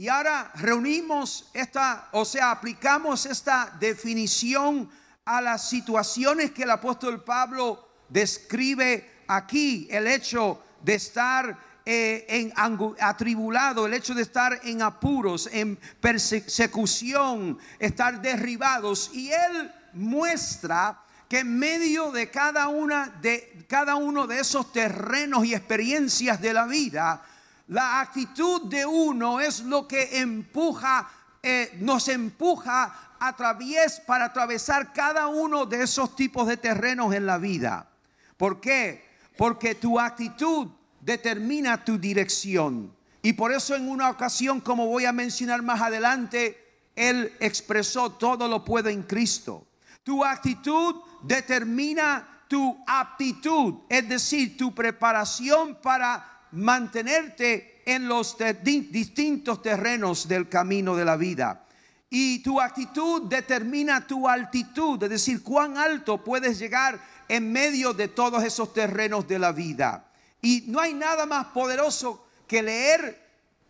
Y 0.03 0.09
ahora 0.09 0.51
reunimos 0.55 1.49
esta, 1.53 2.09
o 2.11 2.25
sea, 2.25 2.51
aplicamos 2.51 3.25
esta 3.25 3.73
definición 3.79 4.89
a 5.23 5.39
las 5.39 5.69
situaciones 5.69 6.51
que 6.51 6.63
el 6.63 6.71
apóstol 6.71 7.23
Pablo 7.23 7.87
describe 8.09 9.21
aquí, 9.29 9.87
el 9.89 10.07
hecho 10.07 10.61
de 10.81 10.95
estar 10.95 11.57
eh, 11.85 12.25
en 12.27 12.53
atribulado, 12.99 13.85
el 13.85 13.93
hecho 13.93 14.13
de 14.13 14.23
estar 14.23 14.59
en 14.65 14.81
apuros, 14.81 15.47
en 15.53 15.79
persecución, 16.01 17.57
estar 17.79 18.21
derribados. 18.21 19.09
Y 19.13 19.31
él 19.31 19.73
muestra 19.93 20.99
que 21.29 21.39
en 21.39 21.57
medio 21.57 22.11
de 22.11 22.29
cada 22.29 22.67
una 22.67 23.07
de 23.21 23.65
cada 23.69 23.95
uno 23.95 24.27
de 24.27 24.41
esos 24.41 24.73
terrenos 24.73 25.45
y 25.45 25.55
experiencias 25.55 26.41
de 26.41 26.53
la 26.53 26.65
vida, 26.65 27.23
la 27.67 28.01
actitud 28.01 28.63
de 28.63 28.85
uno 28.85 29.39
es 29.39 29.61
lo 29.61 29.87
que 29.87 30.19
empuja, 30.19 31.09
eh, 31.41 31.77
nos 31.79 32.07
empuja 32.07 33.15
a 33.19 33.35
través 33.35 34.01
para 34.01 34.25
atravesar 34.25 34.91
cada 34.91 35.27
uno 35.27 35.65
de 35.65 35.83
esos 35.83 36.15
tipos 36.15 36.47
de 36.47 36.57
terrenos 36.57 37.13
en 37.13 37.25
la 37.25 37.37
vida. 37.37 37.87
¿Por 38.35 38.59
qué? 38.59 39.05
Porque 39.37 39.75
tu 39.75 39.99
actitud 39.99 40.67
determina 40.99 41.83
tu 41.83 41.97
dirección. 41.97 42.93
Y 43.21 43.33
por 43.33 43.53
eso 43.53 43.75
en 43.75 43.87
una 43.87 44.09
ocasión, 44.09 44.59
como 44.59 44.87
voy 44.87 45.05
a 45.05 45.13
mencionar 45.13 45.61
más 45.61 45.81
adelante, 45.81 46.81
Él 46.95 47.33
expresó 47.39 48.11
todo 48.11 48.49
lo 48.49 48.65
puede 48.65 48.91
en 48.91 49.03
Cristo. 49.03 49.65
Tu 50.03 50.23
actitud 50.25 50.95
determina 51.21 52.27
tu 52.49 52.77
aptitud, 52.85 53.75
es 53.87 54.07
decir, 54.09 54.57
tu 54.57 54.75
preparación 54.75 55.75
para 55.81 56.32
mantenerte 56.53 57.81
en 57.85 58.07
los 58.07 58.37
distintos 58.61 59.61
terrenos 59.61 60.27
del 60.27 60.47
camino 60.47 60.95
de 60.95 61.05
la 61.05 61.17
vida. 61.17 61.65
Y 62.09 62.39
tu 62.39 62.61
actitud 62.61 63.23
determina 63.23 64.05
tu 64.05 64.27
altitud, 64.27 65.01
es 65.03 65.09
decir, 65.09 65.41
cuán 65.41 65.77
alto 65.77 66.23
puedes 66.23 66.59
llegar 66.59 66.99
en 67.27 67.51
medio 67.51 67.93
de 67.93 68.07
todos 68.07 68.43
esos 68.43 68.71
terrenos 68.73 69.27
de 69.27 69.39
la 69.39 69.51
vida. 69.51 70.11
Y 70.41 70.65
no 70.67 70.79
hay 70.79 70.93
nada 70.93 71.25
más 71.25 71.47
poderoso 71.47 72.27
que 72.47 72.61
leer 72.61 73.19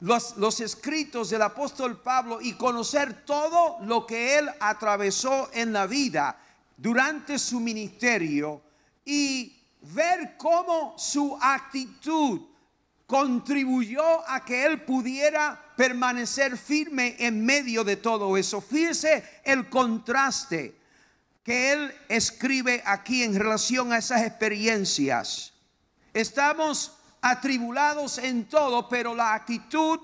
los, 0.02 0.36
los, 0.36 0.60
escritos 0.60 1.30
del 1.30 1.44
apóstol 1.44 2.02
Pablo 2.02 2.42
y 2.42 2.54
conocer 2.54 3.24
todo 3.26 3.78
lo 3.86 4.06
que 4.06 4.38
él 4.38 4.50
atravesó 4.60 5.50
en 5.54 5.72
la 5.72 5.88
vida 5.88 6.38
durante 6.76 7.40
su 7.40 7.62
ministerio 7.62 8.62
y 9.06 9.58
ver 9.82 10.36
cómo 10.38 10.96
su 10.98 11.38
actitud 11.40 12.42
contribuyó 13.08 14.28
a 14.30 14.44
que 14.46 14.66
él 14.66 14.82
pudiera 14.82 15.74
permanecer 15.76 16.58
firme 16.58 17.16
en 17.20 17.46
medio 17.46 17.84
de 17.84 17.98
todo 17.98 18.38
eso. 18.38 18.62
Fíjese 18.62 19.24
el 19.44 19.70
contraste 19.70 20.76
que 21.44 21.74
él 21.74 21.94
escribe 22.08 22.82
aquí 22.86 23.24
en 23.24 23.38
relación 23.38 23.92
a 23.92 23.98
esas 23.98 24.22
experiencias. 24.22 25.54
Estamos 26.14 26.94
atribulados 27.22 28.18
en 28.18 28.46
todo, 28.46 28.88
pero 28.88 29.14
la 29.16 29.34
actitud 29.34 30.00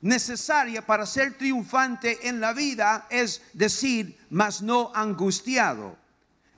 necesaria 0.00 0.84
para 0.84 1.06
ser 1.06 1.38
triunfante 1.38 2.28
en 2.28 2.40
la 2.40 2.52
vida 2.52 3.06
es 3.08 3.40
decir, 3.54 4.18
mas 4.28 4.60
no 4.60 4.92
angustiado. 4.94 5.96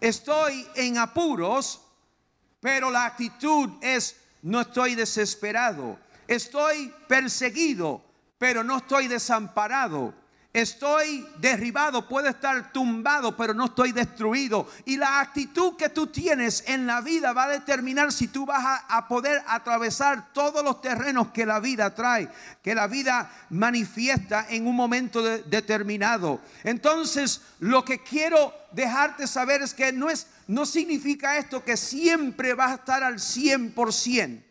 Estoy 0.01 0.67
en 0.75 0.99
apuros, 0.99 1.81
pero 2.61 2.91
la 2.91 3.07
actitud 3.07 3.71
es 3.81 4.17
no 4.43 4.61
estoy 4.61 4.95
desesperado. 4.95 5.99
Estoy 6.29 6.93
perseguido, 7.07 8.03
pero 8.39 8.65
no 8.65 8.79
estoy 8.79 9.09
desamparado. 9.09 10.15
Estoy 10.57 11.29
derribado, 11.39 12.09
puedo 12.09 12.29
estar 12.29 12.73
tumbado, 12.73 13.37
pero 13.37 13.53
no 13.53 13.67
estoy 13.67 13.93
destruido. 13.93 14.67
Y 14.87 14.97
la 14.97 15.21
actitud 15.21 15.77
que 15.77 15.91
tú 15.91 16.07
tienes 16.07 16.65
en 16.67 16.87
la 16.87 17.03
vida 17.03 17.35
va 17.35 17.45
a 17.45 17.49
determinar 17.49 18.11
si 18.11 18.29
tú 18.29 18.47
vas 18.47 18.83
a, 18.89 19.07
poder 19.07 19.43
atravesar 19.49 20.33
todos 20.33 20.65
los 20.65 20.81
terrenos 20.81 21.29
que 21.29 21.45
la 21.45 21.61
vida 21.61 21.95
trae, 21.95 22.31
que 22.63 22.75
la 22.75 22.87
vida 22.87 23.31
manifiesta 23.51 24.47
en 24.49 24.67
un 24.67 24.75
momento 24.75 25.23
determinado. 25.23 26.41
Entonces, 26.65 27.43
lo 27.61 27.85
que 27.85 28.03
quiero 28.03 28.55
dejarte 28.73 29.27
saber 29.27 29.61
es 29.61 29.75
que 29.75 29.93
no, 29.93 30.09
es, 30.09 30.27
no 30.49 30.67
significa 30.67 31.39
esto 31.39 31.65
que 31.65 31.77
siempre 31.77 32.55
vas 32.55 32.73
a 32.73 32.75
estar 32.77 33.03
al 33.03 33.17
100%. 33.17 34.43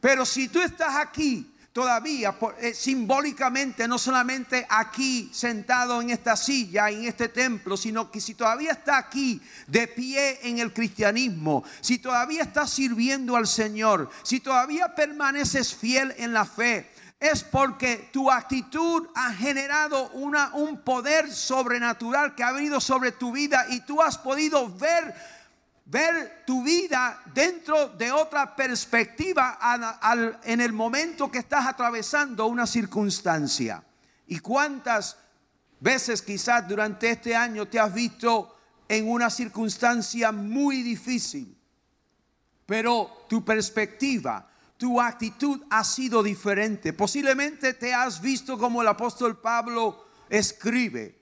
Pero 0.00 0.26
si 0.26 0.48
tú 0.48 0.60
estás 0.60 0.96
aquí 0.96 1.52
todavía 1.72 2.36
eh, 2.58 2.74
simbólicamente, 2.74 3.88
no 3.88 3.98
solamente 3.98 4.66
aquí 4.68 5.30
sentado 5.32 6.00
en 6.02 6.10
esta 6.10 6.36
silla, 6.36 6.90
en 6.90 7.04
este 7.04 7.28
templo, 7.28 7.76
sino 7.76 8.10
que 8.10 8.20
si 8.20 8.34
todavía 8.34 8.72
está 8.72 8.98
aquí 8.98 9.40
de 9.66 9.88
pie 9.88 10.40
en 10.42 10.58
el 10.58 10.72
cristianismo, 10.72 11.64
si 11.80 11.98
todavía 11.98 12.42
está 12.42 12.66
sirviendo 12.66 13.36
al 13.36 13.46
Señor, 13.46 14.10
si 14.22 14.40
todavía 14.40 14.94
permaneces 14.94 15.74
fiel 15.74 16.14
en 16.18 16.32
la 16.32 16.44
fe, 16.44 16.90
es 17.18 17.44
porque 17.44 18.10
tu 18.12 18.30
actitud 18.30 19.06
ha 19.14 19.32
generado 19.32 20.10
un 20.10 20.80
poder 20.80 21.32
sobrenatural 21.32 22.34
que 22.34 22.42
ha 22.42 22.50
venido 22.50 22.80
sobre 22.80 23.12
tu 23.12 23.30
vida 23.30 23.64
y 23.70 23.80
tú 23.82 24.02
has 24.02 24.18
podido 24.18 24.68
ver 24.76 25.14
ver 25.84 26.44
tu 26.46 26.62
vida 26.62 27.22
dentro 27.34 27.88
de 27.88 28.12
otra 28.12 28.54
perspectiva 28.56 29.58
en 30.44 30.60
el 30.60 30.72
momento 30.72 31.30
que 31.30 31.38
estás 31.38 31.66
atravesando 31.66 32.46
una 32.46 32.66
circunstancia. 32.66 33.84
¿Y 34.26 34.38
cuántas 34.38 35.16
veces 35.80 36.22
quizás 36.22 36.66
durante 36.66 37.10
este 37.10 37.34
año 37.34 37.66
te 37.66 37.78
has 37.78 37.92
visto 37.92 38.56
en 38.88 39.10
una 39.10 39.28
circunstancia 39.28 40.32
muy 40.32 40.82
difícil? 40.82 41.58
Pero 42.64 43.26
tu 43.28 43.44
perspectiva, 43.44 44.48
tu 44.78 45.00
actitud 45.00 45.62
ha 45.68 45.84
sido 45.84 46.22
diferente. 46.22 46.92
Posiblemente 46.92 47.74
te 47.74 47.92
has 47.92 48.20
visto 48.20 48.56
como 48.56 48.82
el 48.82 48.88
apóstol 48.88 49.40
Pablo 49.40 50.06
escribe, 50.30 51.20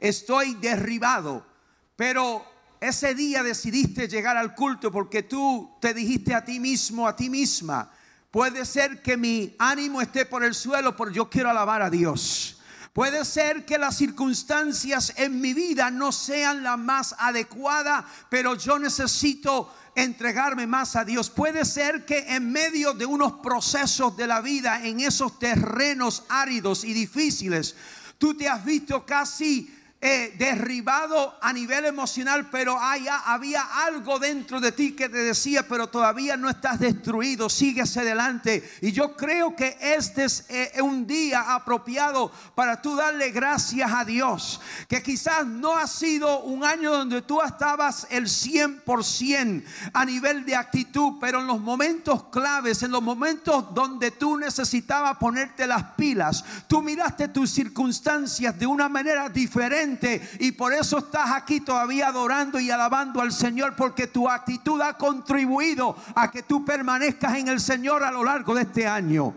estoy 0.00 0.54
derribado, 0.54 1.46
pero 1.94 2.51
ese 2.82 3.14
día 3.14 3.44
decidiste 3.44 4.08
llegar 4.08 4.36
al 4.36 4.56
culto 4.56 4.90
porque 4.90 5.22
tú 5.22 5.76
te 5.80 5.94
dijiste 5.94 6.34
a 6.34 6.44
ti 6.44 6.58
mismo, 6.58 7.06
a 7.06 7.14
ti 7.14 7.30
misma, 7.30 7.88
puede 8.28 8.66
ser 8.66 9.00
que 9.00 9.16
mi 9.16 9.54
ánimo 9.60 10.02
esté 10.02 10.26
por 10.26 10.42
el 10.42 10.52
suelo, 10.52 10.96
pero 10.96 11.12
yo 11.12 11.30
quiero 11.30 11.48
alabar 11.48 11.80
a 11.80 11.90
Dios. 11.90 12.60
Puede 12.92 13.24
ser 13.24 13.64
que 13.64 13.78
las 13.78 13.96
circunstancias 13.96 15.12
en 15.16 15.40
mi 15.40 15.54
vida 15.54 15.92
no 15.92 16.10
sean 16.10 16.64
las 16.64 16.76
más 16.76 17.14
adecuadas, 17.20 18.04
pero 18.28 18.56
yo 18.56 18.80
necesito 18.80 19.72
entregarme 19.94 20.66
más 20.66 20.96
a 20.96 21.04
Dios. 21.04 21.30
Puede 21.30 21.64
ser 21.64 22.04
que 22.04 22.34
en 22.34 22.50
medio 22.50 22.94
de 22.94 23.06
unos 23.06 23.34
procesos 23.34 24.16
de 24.16 24.26
la 24.26 24.40
vida, 24.40 24.84
en 24.84 24.98
esos 24.98 25.38
terrenos 25.38 26.24
áridos 26.28 26.82
y 26.82 26.92
difíciles, 26.92 27.76
tú 28.18 28.36
te 28.36 28.48
has 28.48 28.64
visto 28.64 29.06
casi 29.06 29.72
eh, 30.04 30.34
derribado 30.36 31.36
a 31.40 31.52
nivel 31.52 31.84
emocional, 31.84 32.50
pero 32.50 32.76
había 32.76 33.62
algo 33.86 34.18
dentro 34.18 34.60
de 34.60 34.72
ti 34.72 34.96
que 34.96 35.08
te 35.08 35.18
decía, 35.18 35.68
pero 35.68 35.86
todavía 35.86 36.36
no 36.36 36.50
estás 36.50 36.80
destruido, 36.80 37.48
síguese 37.48 38.00
adelante. 38.00 38.68
Y 38.80 38.90
yo 38.90 39.14
creo 39.14 39.54
que 39.54 39.78
este 39.80 40.24
es 40.24 40.44
eh, 40.48 40.72
un 40.82 41.06
día 41.06 41.54
apropiado 41.54 42.32
para 42.56 42.82
tú 42.82 42.96
darle 42.96 43.30
gracias 43.30 43.92
a 43.92 44.04
Dios, 44.04 44.60
que 44.88 45.04
quizás 45.04 45.46
no 45.46 45.76
ha 45.76 45.86
sido 45.86 46.40
un 46.40 46.64
año 46.64 46.90
donde 46.90 47.22
tú 47.22 47.40
estabas 47.40 48.08
el 48.10 48.24
100% 48.24 49.62
a 49.92 50.04
nivel 50.04 50.44
de 50.44 50.56
actitud, 50.56 51.12
pero 51.20 51.38
en 51.38 51.46
los 51.46 51.60
momentos 51.60 52.24
claves, 52.24 52.82
en 52.82 52.90
los 52.90 53.02
momentos 53.02 53.72
donde 53.72 54.10
tú 54.10 54.36
necesitabas 54.36 55.16
ponerte 55.18 55.64
las 55.64 55.92
pilas, 55.92 56.44
tú 56.66 56.82
miraste 56.82 57.28
tus 57.28 57.52
circunstancias 57.52 58.58
de 58.58 58.66
una 58.66 58.88
manera 58.88 59.28
diferente 59.28 59.91
y 60.38 60.52
por 60.52 60.72
eso 60.72 60.98
estás 60.98 61.30
aquí 61.30 61.60
todavía 61.60 62.08
adorando 62.08 62.58
y 62.58 62.70
alabando 62.70 63.20
al 63.20 63.32
Señor 63.32 63.74
porque 63.76 64.06
tu 64.06 64.28
actitud 64.28 64.80
ha 64.80 64.96
contribuido 64.96 65.96
a 66.14 66.30
que 66.30 66.42
tú 66.42 66.64
permanezcas 66.64 67.36
en 67.36 67.48
el 67.48 67.60
Señor 67.60 68.02
a 68.04 68.10
lo 68.10 68.24
largo 68.24 68.54
de 68.54 68.62
este 68.62 68.86
año. 68.86 69.34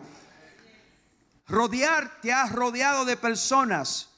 Rodear, 1.48 2.22
te 2.22 2.34
has 2.34 2.52
rodeado 2.52 3.06
de 3.06 3.18
personas 3.18 4.10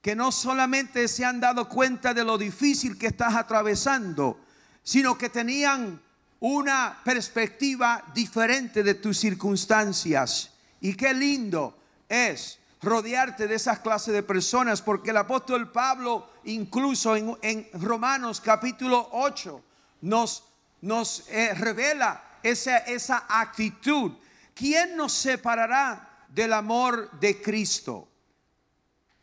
que 0.00 0.16
no 0.16 0.32
solamente 0.32 1.06
se 1.06 1.24
han 1.24 1.40
dado 1.40 1.68
cuenta 1.68 2.12
de 2.14 2.24
lo 2.24 2.38
difícil 2.38 2.98
que 2.98 3.08
estás 3.08 3.36
atravesando, 3.36 4.40
sino 4.82 5.16
que 5.16 5.28
tenían 5.28 6.00
una 6.40 6.98
perspectiva 7.04 8.02
diferente 8.12 8.82
de 8.82 8.94
tus 8.94 9.18
circunstancias. 9.18 10.50
Y 10.80 10.94
qué 10.94 11.14
lindo 11.14 11.78
es 12.08 12.58
rodearte 12.82 13.46
de 13.46 13.54
esas 13.54 13.78
clases 13.78 14.12
de 14.12 14.22
personas, 14.22 14.82
porque 14.82 15.10
el 15.10 15.16
apóstol 15.16 15.70
Pablo, 15.70 16.28
incluso 16.44 17.14
en, 17.16 17.68
Romanos 17.74 18.40
capítulo 18.40 19.08
8, 19.12 19.62
nos, 20.02 20.44
nos 20.80 21.28
eh, 21.28 21.54
revela 21.54 22.22
esa, 22.42 22.78
esa 22.78 23.24
actitud. 23.28 24.12
¿Quién 24.52 24.96
nos 24.96 25.12
separará 25.12 26.26
del 26.28 26.52
amor 26.52 27.10
de 27.20 27.40
Cristo? 27.40 28.08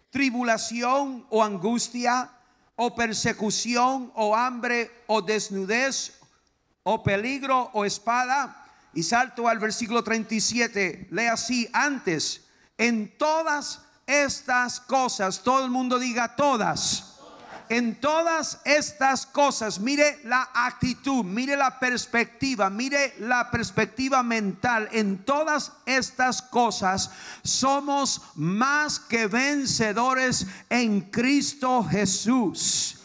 ¿Tribulación 0.09 1.25
o 1.29 1.43
angustia? 1.43 2.31
¿O 2.77 2.95
persecución? 2.95 4.09
¿O 4.15 4.33
hambre? 4.33 5.03
¿O 5.07 5.21
desnudez? 5.21 6.13
¿O 6.83 7.03
peligro? 7.03 7.69
¿O 7.73 7.83
espada? 7.83 8.65
Y 8.93 9.03
salto 9.03 9.49
al 9.49 9.59
versículo 9.59 10.01
37. 10.01 11.09
Lee 11.11 11.25
así, 11.25 11.69
antes 11.73 12.48
en 12.79 13.17
todas 13.17 13.81
estas 14.07 14.79
cosas, 14.79 15.43
todo 15.43 15.65
el 15.65 15.69
mundo 15.69 15.99
diga 15.99 16.35
todas. 16.35 17.05
En 17.67 17.99
todas 17.99 18.61
estas 18.65 19.27
cosas, 19.27 19.79
mire 19.79 20.21
la 20.23 20.49
actitud, 20.55 21.23
mire 21.23 21.55
la 21.55 21.77
perspectiva, 21.77 22.69
mire 22.71 23.13
la 23.19 23.51
perspectiva 23.51 24.23
mental. 24.23 24.89
En 24.91 25.23
todas 25.23 25.73
estas 25.85 26.41
cosas 26.41 27.11
somos 27.43 28.21
más 28.33 28.99
que 28.99 29.27
vencedores 29.27 30.47
en 30.69 31.01
Cristo 31.11 31.83
Jesús. 31.83 33.01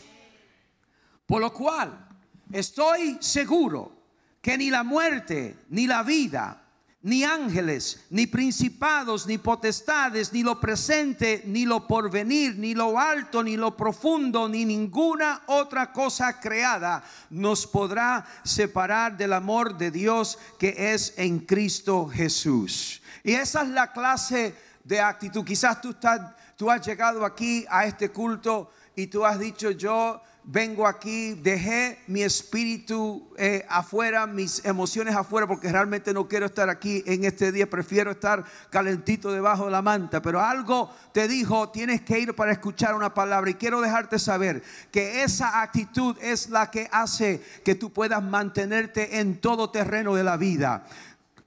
Por 1.26 1.42
lo 1.42 1.52
cual, 1.52 2.08
estoy 2.50 3.18
seguro 3.20 3.92
que 4.40 4.56
ni 4.56 4.70
la 4.70 4.84
muerte, 4.84 5.58
ni 5.68 5.87
la 5.87 6.02
vida, 6.02 6.63
ni 7.04 7.22
ángeles, 7.22 8.06
ni 8.08 8.26
principados, 8.26 9.26
ni 9.26 9.36
potestades, 9.36 10.32
ni 10.32 10.42
lo 10.42 10.58
presente, 10.58 11.42
ni 11.44 11.66
lo 11.66 11.86
porvenir, 11.86 12.56
ni 12.56 12.74
lo 12.74 12.98
alto, 12.98 13.42
ni 13.42 13.58
lo 13.58 13.76
profundo, 13.76 14.48
ni 14.48 14.64
ninguna 14.64 15.42
otra 15.48 15.92
cosa 15.92 16.40
creada 16.40 17.04
nos 17.28 17.66
podrá 17.66 18.24
separar 18.42 19.18
del 19.18 19.34
amor 19.34 19.76
de 19.76 19.90
Dios 19.90 20.38
que 20.58 20.94
es 20.94 21.12
en 21.18 21.40
Cristo 21.40 22.08
Jesús. 22.08 23.02
Y 23.22 23.34
esa 23.34 23.64
es 23.64 23.68
la 23.68 23.92
clase 23.92 24.54
de 24.82 24.98
actitud. 24.98 25.44
Quizás 25.44 25.82
tú, 25.82 25.90
estás, 25.90 26.22
tú 26.56 26.70
has 26.70 26.86
llegado 26.86 27.26
aquí 27.26 27.66
a 27.68 27.84
este 27.84 28.10
culto 28.12 28.70
y 28.96 29.08
tú 29.08 29.26
has 29.26 29.38
dicho 29.38 29.72
yo 29.72 30.22
vengo 30.46 30.87
aquí, 30.87 31.35
dejé 31.35 31.98
mi 32.07 32.22
espíritu 32.22 33.33
eh, 33.37 33.64
afuera, 33.68 34.26
mis 34.26 34.64
emociones 34.64 35.16
afuera, 35.16 35.46
porque 35.46 35.72
realmente 35.72 36.12
no 36.12 36.28
quiero 36.28 36.46
estar 36.46 36.68
aquí 36.68 37.02
en 37.07 37.24
este 37.24 37.50
día, 37.50 37.68
prefiero 37.68 38.11
estar 38.11 38.44
calentito 38.70 39.33
debajo 39.33 39.66
de 39.66 39.70
la 39.70 39.83
manta, 39.83 40.20
pero 40.20 40.40
algo 40.40 40.94
te 41.12 41.26
dijo, 41.28 41.70
tienes 41.70 42.02
que 42.02 42.18
ir 42.18 42.35
para 42.35 42.52
escuchar 42.52 42.94
una 42.94 43.14
palabra. 43.14 43.50
Y 43.50 43.54
quiero 43.54 43.80
dejarte 43.80 44.18
saber 44.18 44.62
que 44.90 45.22
esa 45.22 45.62
actitud 45.62 46.16
es 46.20 46.50
la 46.50 46.70
que 46.70 46.88
hace 46.92 47.42
que 47.64 47.74
tú 47.74 47.92
puedas 47.92 48.22
mantenerte 48.22 49.18
en 49.20 49.40
todo 49.40 49.70
terreno 49.70 50.14
de 50.14 50.24
la 50.24 50.37
vida. 50.37 50.87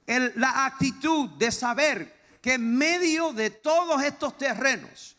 la 0.06 0.66
actitud 0.66 1.30
de 1.38 1.52
saber 1.52 2.16
que 2.40 2.54
en 2.54 2.76
medio 2.76 3.32
de 3.32 3.50
todos 3.50 4.02
estos 4.02 4.36
terrenos, 4.38 5.16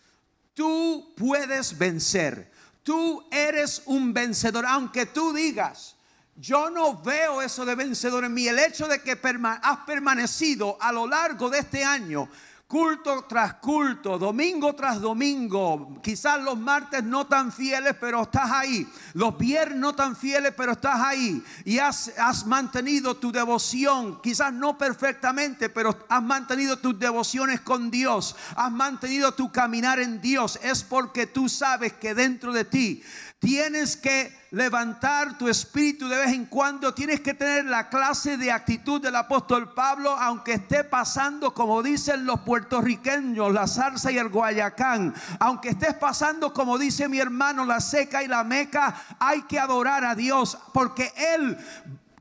tú 0.54 1.13
puedes 1.15 1.78
vencer 1.78 2.50
tú 2.89 3.23
eres 3.30 3.84
un 3.86 4.15
vencedor, 4.15 4.65
aunque 4.65 5.06
tú 5.06 5.32
digas, 5.32 5.95
yo 6.36 6.71
no 6.71 6.99
veo 6.99 7.39
eso 7.39 7.63
de 7.63 7.75
vencedor 7.75 8.23
en 8.23 8.34
mí. 8.34 8.47
El 8.47 8.58
hecho 8.58 8.88
de 8.88 8.99
que 9.04 9.12
has 9.12 9.78
permanecido 9.86 10.75
a 10.82 10.91
lo 10.91 11.06
largo 11.06 11.52
de 11.52 11.60
este 11.60 11.84
año 11.84 12.28
culto 12.70 13.26
tras 13.28 13.56
culto, 13.56 14.20
domingo 14.20 14.76
tras 14.76 15.02
domingo, 15.02 16.00
quizás 16.04 16.40
los 16.40 16.56
martes 16.56 17.04
no 17.04 17.26
tan 17.26 17.52
fieles, 17.52 17.96
pero 18.00 18.22
estás 18.22 18.52
ahí, 18.52 18.88
los 19.16 19.36
viernes 19.40 19.80
no 19.80 19.96
tan 19.96 20.16
fieles, 20.16 20.54
pero 20.56 20.74
estás 20.74 21.02
ahí, 21.02 21.44
y 21.66 21.80
has, 21.80 22.46
mantenido 22.46 23.18
tu 23.18 23.32
devoción, 23.32 24.22
quizás 24.22 24.54
no 24.54 24.78
perfectamente, 24.78 25.70
pero 25.70 25.98
has 26.08 26.22
mantenido 26.22 26.78
tus 26.78 27.00
devociones 27.00 27.60
con 27.62 27.90
Dios, 27.90 28.36
has 28.56 28.72
mantenido 28.72 29.34
tu 29.34 29.52
caminar 29.52 29.98
en 29.98 30.22
Dios, 30.22 30.60
es 30.62 30.84
porque 30.84 31.26
tú 31.26 31.50
sabes 31.50 31.94
que 31.94 32.14
dentro 32.14 32.54
de 32.54 32.66
ti 32.66 33.02
Tienes 33.39 33.95
que 33.95 34.38
levantar 34.52 35.38
tu 35.38 35.47
espíritu 35.47 36.10
de 36.10 36.17
vez 36.17 36.34
en 36.34 36.45
cuando. 36.45 36.93
Tienes 36.93 37.21
que 37.21 37.34
tener 37.34 37.63
la 37.65 37.88
clase 37.88 38.36
de 38.36 38.52
actitud 38.52 39.02
del 39.02 39.15
apóstol 39.15 39.73
Pablo, 39.73 40.12
aunque 40.12 40.54
esté 40.54 40.84
pasando, 40.84 41.54
como 41.54 41.82
dicen 41.82 42.25
los 42.25 42.41
puertorriqueños, 42.41 43.54
la 43.54 43.65
zarza 43.65 44.12
y 44.12 44.17
el 44.17 44.28
guayacán. 44.28 45.15
Aunque 45.39 45.69
estés 45.69 45.93
pasando, 45.93 46.54
como 46.54 46.78
dice 46.78 47.08
mi 47.08 47.19
hermano, 47.19 47.63
la 47.63 47.80
seca 47.80 48.21
y 48.21 48.28
la 48.28 48.43
meca, 48.43 48.93
hay 49.19 49.43
que 49.43 49.58
adorar 49.58 50.04
a 50.04 50.15
Dios, 50.15 50.58
porque 50.73 51.13
Él 51.15 51.58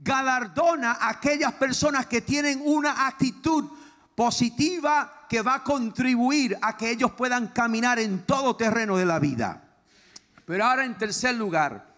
galardona 0.01 0.93
a 0.93 1.11
aquellas 1.11 1.53
personas 1.55 2.07
que 2.07 2.21
tienen 2.21 2.63
una 2.65 3.09
actitud 3.09 3.65
positiva 4.15 5.27
que 5.29 5.43
va 5.43 5.57
a 5.57 5.65
contribuir 5.65 6.57
a 6.63 6.77
que 6.77 6.91
ellos 6.91 7.11
puedan 7.13 7.49
caminar 7.49 7.99
en 7.99 8.25
todo 8.25 8.55
terreno 8.55 8.97
de 8.97 9.05
la 9.05 9.19
vida. 9.19 9.68
Pero 10.49 10.65
ahora 10.65 10.87
en 10.87 10.97
tercer 10.97 11.35
lugar, 11.35 11.95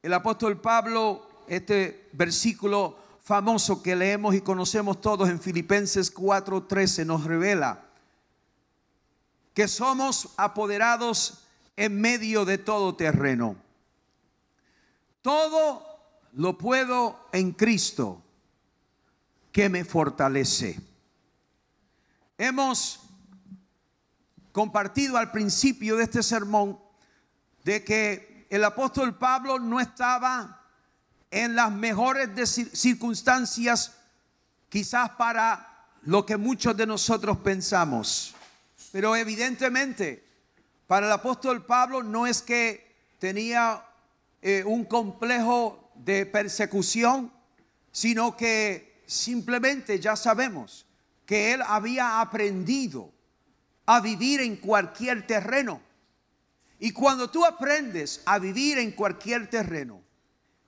el 0.00 0.14
apóstol 0.14 0.60
Pablo, 0.60 1.28
este 1.48 2.08
versículo 2.12 2.96
famoso 3.20 3.82
que 3.82 3.96
leemos 3.96 4.36
y 4.36 4.42
conocemos 4.42 5.00
todos 5.00 5.28
en 5.28 5.40
Filipenses 5.40 6.14
4:13 6.14 7.04
nos 7.04 7.24
revela 7.24 7.84
que 9.54 9.66
somos 9.66 10.28
apoderados 10.36 11.42
en 11.74 12.00
medio 12.00 12.44
de 12.44 12.58
todo 12.58 12.94
terreno. 12.94 13.56
Todo 15.20 15.84
lo 16.34 16.56
puedo 16.56 17.26
en 17.32 17.50
Cristo 17.50 18.22
que 19.50 19.68
me 19.68 19.84
fortalece. 19.84 20.78
Hemos 22.38 23.00
compartido 24.52 25.16
al 25.16 25.32
principio 25.32 25.96
de 25.96 26.04
este 26.04 26.22
sermón 26.22 26.83
de 27.64 27.82
que 27.82 28.46
el 28.50 28.62
apóstol 28.64 29.16
Pablo 29.16 29.58
no 29.58 29.80
estaba 29.80 30.62
en 31.30 31.56
las 31.56 31.72
mejores 31.72 32.28
circunstancias 32.72 33.94
quizás 34.68 35.10
para 35.10 35.88
lo 36.02 36.24
que 36.24 36.36
muchos 36.36 36.76
de 36.76 36.86
nosotros 36.86 37.38
pensamos. 37.38 38.34
Pero 38.92 39.16
evidentemente 39.16 40.24
para 40.86 41.06
el 41.06 41.12
apóstol 41.12 41.64
Pablo 41.64 42.02
no 42.02 42.26
es 42.26 42.42
que 42.42 42.94
tenía 43.18 43.82
eh, 44.42 44.62
un 44.66 44.84
complejo 44.84 45.90
de 45.94 46.26
persecución, 46.26 47.32
sino 47.90 48.36
que 48.36 49.02
simplemente 49.06 49.98
ya 49.98 50.16
sabemos 50.16 50.86
que 51.24 51.54
él 51.54 51.62
había 51.66 52.20
aprendido 52.20 53.10
a 53.86 54.00
vivir 54.00 54.40
en 54.40 54.56
cualquier 54.56 55.26
terreno. 55.26 55.80
Y 56.84 56.92
cuando 56.92 57.30
tú 57.30 57.46
aprendes 57.46 58.20
a 58.26 58.38
vivir 58.38 58.76
en 58.76 58.92
cualquier 58.92 59.48
terreno, 59.48 60.02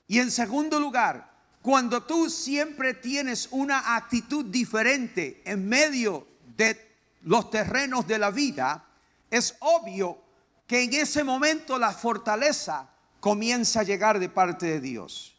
y 0.09 0.19
en 0.19 0.31
segundo 0.31 0.81
lugar, 0.81 1.31
cuando 1.61 2.05
tú 2.05 2.31
siempre 2.31 2.95
tienes 2.95 3.49
una 3.51 3.95
actitud 3.97 4.47
diferente 4.47 5.43
en 5.45 5.69
medio 5.69 6.27
de 6.57 6.97
los 7.25 7.51
terrenos 7.51 8.07
de 8.07 8.17
la 8.17 8.31
vida, 8.31 8.83
es 9.31 9.57
obvio 9.61 10.19
que 10.67 10.85
en 10.85 10.95
ese 10.95 11.23
momento 11.23 11.79
la 11.79 11.93
fortaleza 11.93 12.89
comienza 13.21 13.81
a 13.81 13.83
llegar 13.83 14.19
de 14.19 14.31
parte 14.31 14.65
de 14.65 14.81
Dios. 14.81 15.37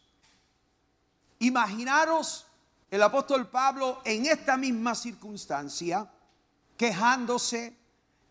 Imaginaros 1.40 2.46
el 2.88 3.02
apóstol 3.02 3.48
Pablo 3.48 4.00
en 4.04 4.26
esta 4.26 4.56
misma 4.56 4.94
circunstancia, 4.94 6.08
quejándose. 6.76 7.77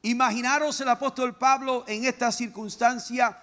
Imaginaros 0.04 0.80
el 0.82 0.90
apóstol 0.90 1.36
Pablo 1.36 1.84
en 1.88 2.06
esta 2.06 2.32
circunstancia 2.32 3.38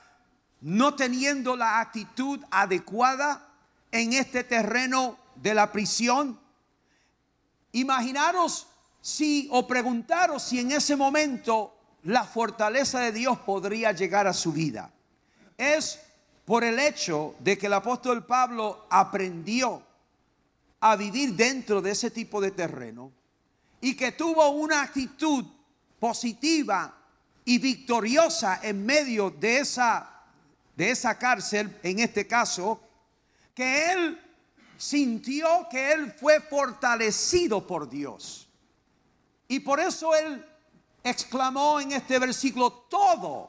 no 0.60 0.94
teniendo 0.94 1.56
la 1.56 1.80
actitud 1.80 2.40
adecuada 2.50 3.46
en 3.90 4.14
este 4.14 4.44
terreno 4.44 5.18
de 5.34 5.52
la 5.52 5.70
prisión. 5.70 6.38
Imaginaros 7.72 8.66
si 9.00 9.46
o 9.50 9.66
preguntaros 9.66 10.42
si 10.42 10.60
en 10.60 10.72
ese 10.72 10.96
momento 10.96 11.76
la 12.04 12.24
fortaleza 12.24 13.00
de 13.00 13.12
Dios 13.12 13.38
podría 13.40 13.92
llegar 13.92 14.26
a 14.26 14.32
su 14.32 14.52
vida. 14.52 14.90
Es 15.58 16.00
por 16.46 16.64
el 16.64 16.78
hecho 16.78 17.34
de 17.40 17.58
que 17.58 17.66
el 17.66 17.74
apóstol 17.74 18.24
Pablo 18.24 18.86
aprendió 18.88 19.82
a 20.80 20.96
vivir 20.96 21.34
dentro 21.34 21.82
de 21.82 21.90
ese 21.90 22.10
tipo 22.10 22.40
de 22.40 22.52
terreno 22.52 23.12
y 23.80 23.94
que 23.94 24.12
tuvo 24.12 24.48
una 24.48 24.82
actitud 24.82 25.44
positiva 26.04 26.94
y 27.46 27.56
victoriosa 27.56 28.60
en 28.62 28.84
medio 28.84 29.30
de 29.30 29.60
esa 29.60 30.10
de 30.76 30.90
esa 30.90 31.16
cárcel, 31.16 31.78
en 31.82 31.98
este 31.98 32.26
caso, 32.26 32.78
que 33.54 33.90
él 33.90 34.20
sintió 34.76 35.66
que 35.70 35.92
él 35.92 36.12
fue 36.12 36.40
fortalecido 36.40 37.66
por 37.66 37.88
Dios. 37.88 38.46
Y 39.48 39.60
por 39.60 39.80
eso 39.80 40.14
él 40.14 40.44
exclamó 41.02 41.80
en 41.80 41.92
este 41.92 42.18
versículo, 42.18 42.70
todo, 42.90 43.48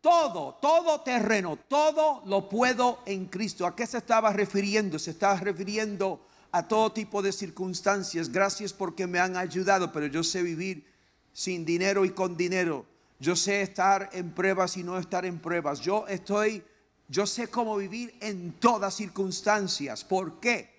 todo, 0.00 0.54
todo 0.62 1.00
terreno, 1.00 1.56
todo 1.56 2.22
lo 2.26 2.48
puedo 2.48 3.00
en 3.04 3.26
Cristo. 3.26 3.66
¿A 3.66 3.74
qué 3.74 3.84
se 3.84 3.98
estaba 3.98 4.32
refiriendo? 4.32 4.96
Se 5.00 5.10
estaba 5.10 5.34
refiriendo 5.40 6.24
a 6.52 6.68
todo 6.68 6.92
tipo 6.92 7.20
de 7.20 7.32
circunstancias. 7.32 8.28
Gracias 8.28 8.72
porque 8.72 9.08
me 9.08 9.18
han 9.18 9.36
ayudado, 9.36 9.90
pero 9.90 10.06
yo 10.06 10.22
sé 10.22 10.40
vivir 10.40 10.93
sin 11.34 11.66
dinero 11.66 12.06
y 12.06 12.10
con 12.10 12.38
dinero. 12.38 12.86
Yo 13.18 13.36
sé 13.36 13.60
estar 13.60 14.08
en 14.12 14.30
pruebas 14.30 14.78
y 14.78 14.84
no 14.84 14.98
estar 14.98 15.26
en 15.26 15.38
pruebas. 15.38 15.80
Yo 15.80 16.06
estoy, 16.06 16.62
yo 17.08 17.26
sé 17.26 17.48
cómo 17.48 17.76
vivir 17.76 18.14
en 18.20 18.52
todas 18.52 18.94
circunstancias. 18.94 20.04
¿Por 20.04 20.40
qué? 20.40 20.72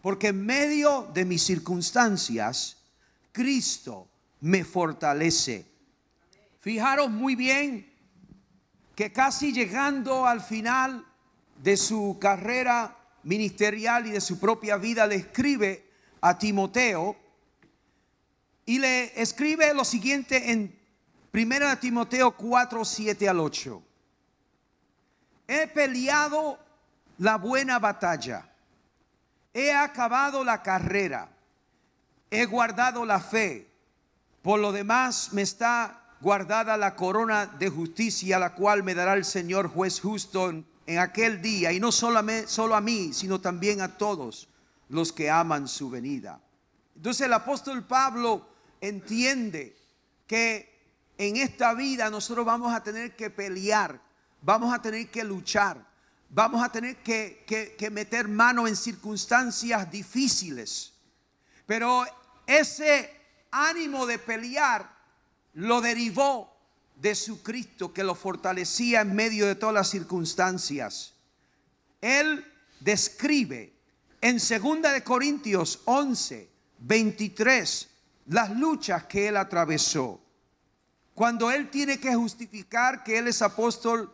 Porque 0.00 0.28
en 0.28 0.44
medio 0.44 1.10
de 1.14 1.24
mis 1.24 1.42
circunstancias, 1.42 2.76
Cristo 3.32 4.06
me 4.40 4.64
fortalece. 4.64 5.66
Fijaros 6.60 7.10
muy 7.10 7.34
bien 7.34 7.90
que 8.94 9.12
casi 9.12 9.52
llegando 9.52 10.26
al 10.26 10.42
final 10.42 11.06
de 11.62 11.76
su 11.76 12.18
carrera 12.20 12.96
ministerial 13.22 14.06
y 14.06 14.10
de 14.10 14.20
su 14.20 14.38
propia 14.38 14.76
vida, 14.76 15.06
le 15.06 15.14
escribe 15.14 15.88
a 16.20 16.38
Timoteo 16.38 17.16
y 18.64 18.78
le 18.78 19.20
escribe 19.20 19.72
lo 19.74 19.84
siguiente 19.84 20.52
en 20.52 20.78
Primera 21.30 21.78
Timoteo 21.80 22.36
4, 22.36 22.84
7 22.84 23.28
al 23.28 23.40
8. 23.40 23.82
He 25.48 25.66
peleado 25.68 26.58
la 27.18 27.36
buena 27.36 27.78
batalla. 27.78 28.48
He 29.52 29.72
acabado 29.72 30.44
la 30.44 30.62
carrera. 30.62 31.28
He 32.30 32.44
guardado 32.46 33.04
la 33.04 33.20
fe. 33.20 33.68
Por 34.42 34.60
lo 34.60 34.72
demás 34.72 35.32
me 35.32 35.42
está 35.42 36.02
guardada 36.20 36.76
la 36.76 36.94
corona 36.94 37.46
de 37.46 37.68
justicia, 37.68 38.38
la 38.38 38.54
cual 38.54 38.82
me 38.82 38.94
dará 38.94 39.14
el 39.14 39.24
Señor 39.24 39.68
juez 39.68 40.00
justo 40.00 40.50
en, 40.50 40.98
aquel 40.98 41.42
día. 41.42 41.72
Y 41.72 41.80
no 41.80 41.90
solo 41.92 42.18
a, 42.18 42.46
solo 42.46 42.74
a 42.74 42.80
mí, 42.80 43.12
sino 43.12 43.40
también 43.40 43.80
a 43.80 43.96
todos 43.96 44.48
los 44.88 45.12
que 45.12 45.30
aman 45.30 45.66
su 45.66 45.90
venida. 45.90 46.40
Entonces 46.94 47.26
el 47.26 47.32
apóstol 47.32 47.84
Pablo 47.84 48.51
entiende 48.82 49.74
que 50.26 50.68
en 51.16 51.36
esta 51.36 51.72
vida 51.72 52.10
nosotros 52.10 52.44
vamos 52.44 52.74
a 52.74 52.82
tener 52.82 53.14
que 53.14 53.30
pelear, 53.30 54.02
vamos 54.42 54.74
a 54.74 54.82
tener 54.82 55.08
que 55.08 55.24
luchar, 55.24 55.86
vamos 56.28 56.62
a 56.62 56.70
tener 56.70 56.96
que, 56.96 57.88
meter 57.92 58.28
mano 58.28 58.66
en 58.66 58.76
circunstancias 58.76 59.90
difíciles. 59.90 60.94
Pero 61.64 62.04
ese 62.46 63.10
ánimo 63.52 64.04
de 64.04 64.18
pelear 64.18 64.92
lo 65.54 65.80
derivó 65.80 66.52
de 66.96 67.14
su 67.14 67.42
Cristo 67.42 67.92
que 67.92 68.02
lo 68.02 68.16
fortalecía 68.16 69.02
en 69.02 69.14
medio 69.14 69.46
de 69.46 69.54
todas 69.54 69.74
las 69.74 69.90
circunstancias. 69.90 71.14
Él 72.00 72.44
describe 72.80 73.72
en 74.20 74.38
2 74.38 74.92
de 74.92 75.04
Corintios 75.04 75.82
11, 75.84 76.50
23 76.80 77.91
las 78.26 78.50
luchas 78.50 79.04
que 79.04 79.28
él 79.28 79.36
atravesó. 79.36 80.20
Cuando 81.14 81.50
él 81.50 81.70
tiene 81.70 81.98
que 81.98 82.14
justificar 82.14 83.04
que 83.04 83.18
él 83.18 83.28
es 83.28 83.42
apóstol, 83.42 84.12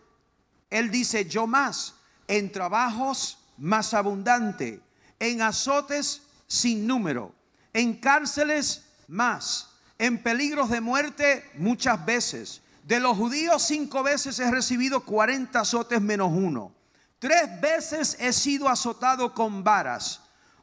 él 0.70 0.90
dice, 0.90 1.24
yo 1.26 1.46
más, 1.46 1.94
en 2.26 2.50
trabajos 2.50 3.38
más 3.56 3.94
abundante, 3.94 4.82
en 5.18 5.42
azotes 5.42 6.22
sin 6.46 6.86
número, 6.86 7.34
en 7.72 7.94
cárceles 7.94 8.84
más, 9.06 9.70
en 9.98 10.22
peligros 10.22 10.70
de 10.70 10.80
muerte 10.80 11.50
muchas 11.54 12.04
veces. 12.04 12.62
De 12.84 13.00
los 13.00 13.16
judíos 13.16 13.62
cinco 13.62 14.02
veces 14.02 14.38
he 14.38 14.50
recibido 14.50 15.04
40 15.04 15.60
azotes 15.60 16.00
menos 16.00 16.30
uno. 16.32 16.72
Tres 17.18 17.60
veces 17.60 18.16
he 18.20 18.32
sido 18.32 18.68
azotado 18.68 19.34
con 19.34 19.64
varas, 19.64 20.20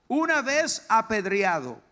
una 0.08 0.42
vez 0.42 0.86
apedreado. 0.88 1.85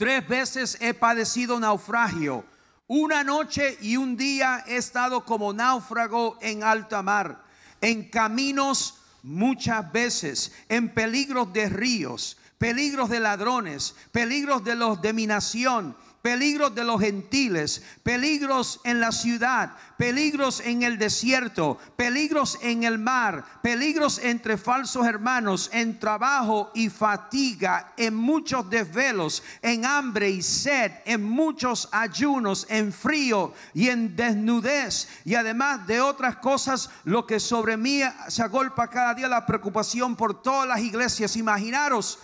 Tres 0.00 0.26
veces 0.26 0.78
he 0.80 0.94
padecido 0.94 1.60
naufragio. 1.60 2.42
Una 2.88 3.22
noche 3.22 3.76
y 3.82 3.98
un 3.98 4.16
día 4.16 4.64
he 4.66 4.78
estado 4.78 5.26
como 5.26 5.52
náufrago 5.52 6.38
en 6.40 6.64
alta 6.64 7.02
mar, 7.02 7.44
en 7.82 8.08
caminos 8.08 8.94
muchas 9.22 9.92
veces, 9.92 10.52
en 10.70 10.94
peligros 10.94 11.52
de 11.52 11.68
ríos, 11.68 12.38
peligros 12.56 13.10
de 13.10 13.20
ladrones, 13.20 13.94
peligros 14.10 14.64
de 14.64 14.74
los 14.74 15.02
de 15.02 15.12
mi 15.12 15.26
nación 15.26 15.94
peligros 16.22 16.74
de 16.74 16.84
los 16.84 17.00
gentiles, 17.00 17.82
peligros 18.02 18.80
en 18.84 19.00
la 19.00 19.12
ciudad, 19.12 19.72
peligros 19.96 20.60
en 20.60 20.82
el 20.82 20.98
desierto, 20.98 21.78
peligros 21.96 22.58
en 22.62 22.84
el 22.84 22.98
mar, 22.98 23.44
peligros 23.62 24.18
entre 24.18 24.58
falsos 24.58 25.06
hermanos, 25.06 25.70
en 25.72 25.98
trabajo 25.98 26.70
y 26.74 26.90
fatiga, 26.90 27.92
en 27.96 28.14
muchos 28.14 28.68
desvelos, 28.68 29.42
en 29.62 29.84
hambre 29.84 30.30
y 30.30 30.42
sed, 30.42 30.92
en 31.06 31.22
muchos 31.22 31.88
ayunos, 31.92 32.66
en 32.68 32.92
frío 32.92 33.54
y 33.72 33.88
en 33.88 34.14
desnudez, 34.14 35.08
y 35.24 35.34
además 35.34 35.86
de 35.86 36.00
otras 36.00 36.36
cosas, 36.36 36.90
lo 37.04 37.26
que 37.26 37.40
sobre 37.40 37.76
mí 37.76 38.00
se 38.28 38.42
agolpa 38.42 38.88
cada 38.88 39.14
día 39.14 39.28
la 39.28 39.46
preocupación 39.46 40.16
por 40.16 40.42
todas 40.42 40.68
las 40.68 40.80
iglesias. 40.80 41.36
Imaginaros 41.36 42.18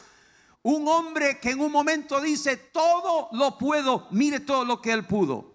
un 0.67 0.89
hombre 0.89 1.39
que 1.39 1.51
en 1.51 1.61
un 1.61 1.71
momento 1.71 2.21
dice, 2.21 2.57
todo 2.57 3.29
lo 3.31 3.57
puedo, 3.57 4.09
mire 4.11 4.41
todo 4.41 4.65
lo 4.65 4.83
que 4.83 4.91
él 4.91 5.07
pudo. 5.07 5.55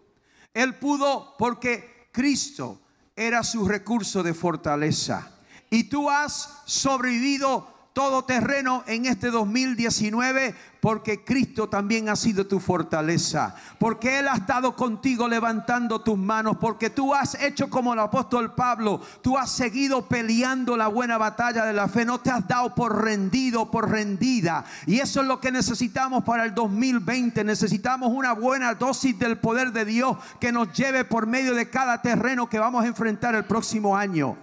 Él 0.53 0.75
pudo 0.75 1.35
porque 1.37 2.07
Cristo 2.13 2.79
era 3.13 3.43
su 3.43 3.67
recurso 3.67 4.23
de 4.23 4.33
fortaleza. 4.33 5.37
Y 5.69 5.85
tú 5.85 6.09
has 6.09 6.61
sobrevivido 6.65 7.70
todo 7.93 8.23
terreno 8.23 8.83
en 8.87 9.05
este 9.05 9.31
2019 9.31 10.55
porque 10.81 11.23
Cristo 11.23 11.69
también 11.69 12.09
ha 12.09 12.15
sido 12.15 12.47
tu 12.47 12.59
fortaleza, 12.59 13.55
porque 13.77 14.17
Él 14.17 14.27
ha 14.27 14.33
estado 14.33 14.75
contigo 14.75 15.27
levantando 15.27 16.01
tus 16.01 16.17
manos, 16.17 16.57
porque 16.59 16.89
tú 16.89 17.13
has 17.13 17.35
hecho 17.35 17.69
como 17.69 17.93
el 17.93 17.99
apóstol 17.99 18.55
Pablo, 18.55 18.99
tú 19.21 19.37
has 19.37 19.51
seguido 19.51 20.07
peleando 20.07 20.75
la 20.75 20.87
buena 20.87 21.19
batalla 21.19 21.65
de 21.65 21.73
la 21.73 21.87
fe, 21.87 22.03
no 22.03 22.19
te 22.19 22.31
has 22.31 22.47
dado 22.47 22.73
por 22.73 23.03
rendido, 23.03 23.69
por 23.69 23.91
rendida. 23.91 24.65
Y 24.87 24.99
eso 24.99 25.21
es 25.21 25.27
lo 25.27 25.39
que 25.39 25.51
necesitamos 25.51 26.23
para 26.23 26.45
el 26.45 26.55
2020, 26.55 27.43
necesitamos 27.43 28.09
una 28.11 28.33
buena 28.33 28.73
dosis 28.73 29.17
del 29.19 29.37
poder 29.37 29.71
de 29.71 29.85
Dios 29.85 30.17
que 30.39 30.51
nos 30.51 30.73
lleve 30.73 31.05
por 31.05 31.27
medio 31.27 31.53
de 31.53 31.69
cada 31.69 32.01
terreno 32.01 32.49
que 32.49 32.57
vamos 32.57 32.83
a 32.83 32.87
enfrentar 32.87 33.35
el 33.35 33.45
próximo 33.45 33.95
año. 33.95 34.35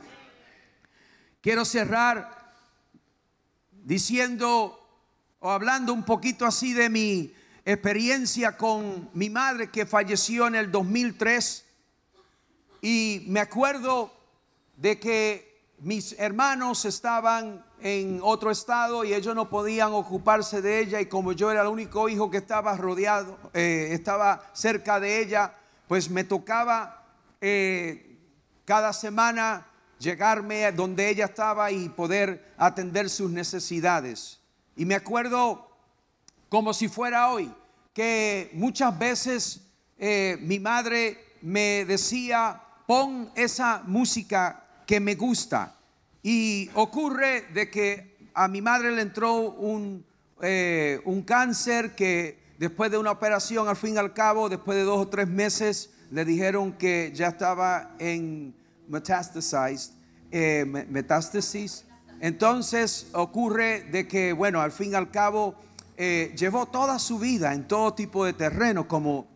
Quiero 1.40 1.64
cerrar 1.64 2.37
diciendo 3.88 4.78
o 5.40 5.50
hablando 5.50 5.94
un 5.94 6.04
poquito 6.04 6.44
así 6.44 6.74
de 6.74 6.90
mi 6.90 7.32
experiencia 7.64 8.54
con 8.54 9.08
mi 9.14 9.30
madre 9.30 9.70
que 9.70 9.86
falleció 9.86 10.46
en 10.46 10.56
el 10.56 10.70
2003 10.70 11.64
y 12.82 13.24
me 13.28 13.40
acuerdo 13.40 14.12
de 14.76 15.00
que 15.00 15.72
mis 15.78 16.14
hermanos 16.18 16.84
estaban 16.84 17.64
en 17.80 18.20
otro 18.22 18.50
estado 18.50 19.04
y 19.04 19.14
ellos 19.14 19.34
no 19.34 19.48
podían 19.48 19.94
ocuparse 19.94 20.60
de 20.60 20.80
ella 20.80 21.00
y 21.00 21.06
como 21.06 21.32
yo 21.32 21.50
era 21.50 21.62
el 21.62 21.68
único 21.68 22.10
hijo 22.10 22.30
que 22.30 22.36
estaba 22.36 22.76
rodeado, 22.76 23.38
eh, 23.54 23.88
estaba 23.92 24.50
cerca 24.52 25.00
de 25.00 25.22
ella, 25.22 25.54
pues 25.86 26.10
me 26.10 26.24
tocaba 26.24 27.06
eh, 27.40 28.18
cada 28.66 28.92
semana 28.92 29.67
llegarme 29.98 30.70
donde 30.72 31.08
ella 31.08 31.26
estaba 31.26 31.70
y 31.70 31.88
poder 31.88 32.52
atender 32.56 33.10
sus 33.10 33.30
necesidades. 33.30 34.40
Y 34.76 34.84
me 34.84 34.94
acuerdo 34.94 35.68
como 36.48 36.72
si 36.72 36.88
fuera 36.88 37.30
hoy, 37.30 37.52
que 37.92 38.50
muchas 38.54 38.98
veces 38.98 39.60
eh, 39.98 40.38
mi 40.40 40.58
madre 40.58 41.34
me 41.42 41.84
decía, 41.84 42.60
pon 42.86 43.30
esa 43.34 43.82
música 43.86 44.64
que 44.86 45.00
me 45.00 45.14
gusta. 45.14 45.74
Y 46.22 46.70
ocurre 46.74 47.42
de 47.52 47.70
que 47.70 48.16
a 48.34 48.48
mi 48.48 48.62
madre 48.62 48.92
le 48.92 49.02
entró 49.02 49.34
un, 49.34 50.04
eh, 50.40 51.00
un 51.04 51.22
cáncer 51.22 51.94
que 51.94 52.38
después 52.58 52.90
de 52.90 52.98
una 52.98 53.10
operación, 53.10 53.68
al 53.68 53.76
fin 53.76 53.94
y 53.94 53.98
al 53.98 54.14
cabo, 54.14 54.48
después 54.48 54.78
de 54.78 54.84
dos 54.84 54.98
o 54.98 55.08
tres 55.08 55.28
meses, 55.28 55.90
le 56.10 56.24
dijeron 56.24 56.72
que 56.72 57.12
ya 57.14 57.28
estaba 57.28 57.94
en 57.98 58.54
metastasized, 58.88 59.92
eh, 60.30 60.64
metástasis. 60.88 61.84
Entonces 62.20 63.08
ocurre 63.12 63.82
de 63.90 64.08
que, 64.08 64.32
bueno, 64.32 64.60
al 64.60 64.72
fin 64.72 64.92
y 64.92 64.94
al 64.94 65.10
cabo, 65.10 65.54
eh, 65.96 66.34
llevó 66.36 66.66
toda 66.66 66.98
su 66.98 67.18
vida 67.18 67.54
en 67.54 67.66
todo 67.68 67.94
tipo 67.94 68.24
de 68.24 68.32
terreno, 68.32 68.88
como 68.88 69.26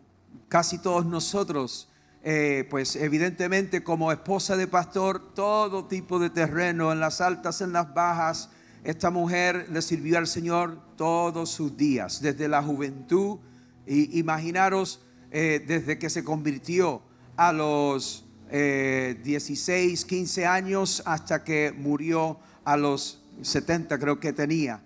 casi 0.49 0.79
todos 0.79 1.05
nosotros. 1.05 1.89
Eh, 2.25 2.67
pues 2.69 2.95
evidentemente 2.95 3.83
como 3.83 4.11
esposa 4.11 4.55
de 4.55 4.67
pastor, 4.67 5.33
todo 5.33 5.85
tipo 5.85 6.19
de 6.19 6.29
terreno, 6.29 6.91
en 6.91 6.99
las 6.99 7.21
altas, 7.21 7.61
en 7.61 7.73
las 7.73 7.93
bajas. 7.93 8.49
Esta 8.83 9.09
mujer 9.09 9.67
le 9.71 9.81
sirvió 9.81 10.17
al 10.17 10.27
Señor 10.27 10.77
todos 10.95 11.49
sus 11.49 11.75
días, 11.75 12.21
desde 12.21 12.47
la 12.47 12.61
juventud. 12.61 13.39
Y 13.85 14.17
imaginaros, 14.19 15.01
desde 15.31 15.97
que 15.97 16.09
se 16.09 16.23
convirtió 16.23 17.01
a 17.35 17.51
los 17.51 18.22
16, 18.51 20.05
15 20.05 20.45
años 20.45 21.01
hasta 21.05 21.43
que 21.43 21.73
murió 21.75 22.39
a 22.63 22.77
los 22.77 23.23
70 23.41 23.97
creo 23.99 24.19
que 24.19 24.33
tenía. 24.33 24.81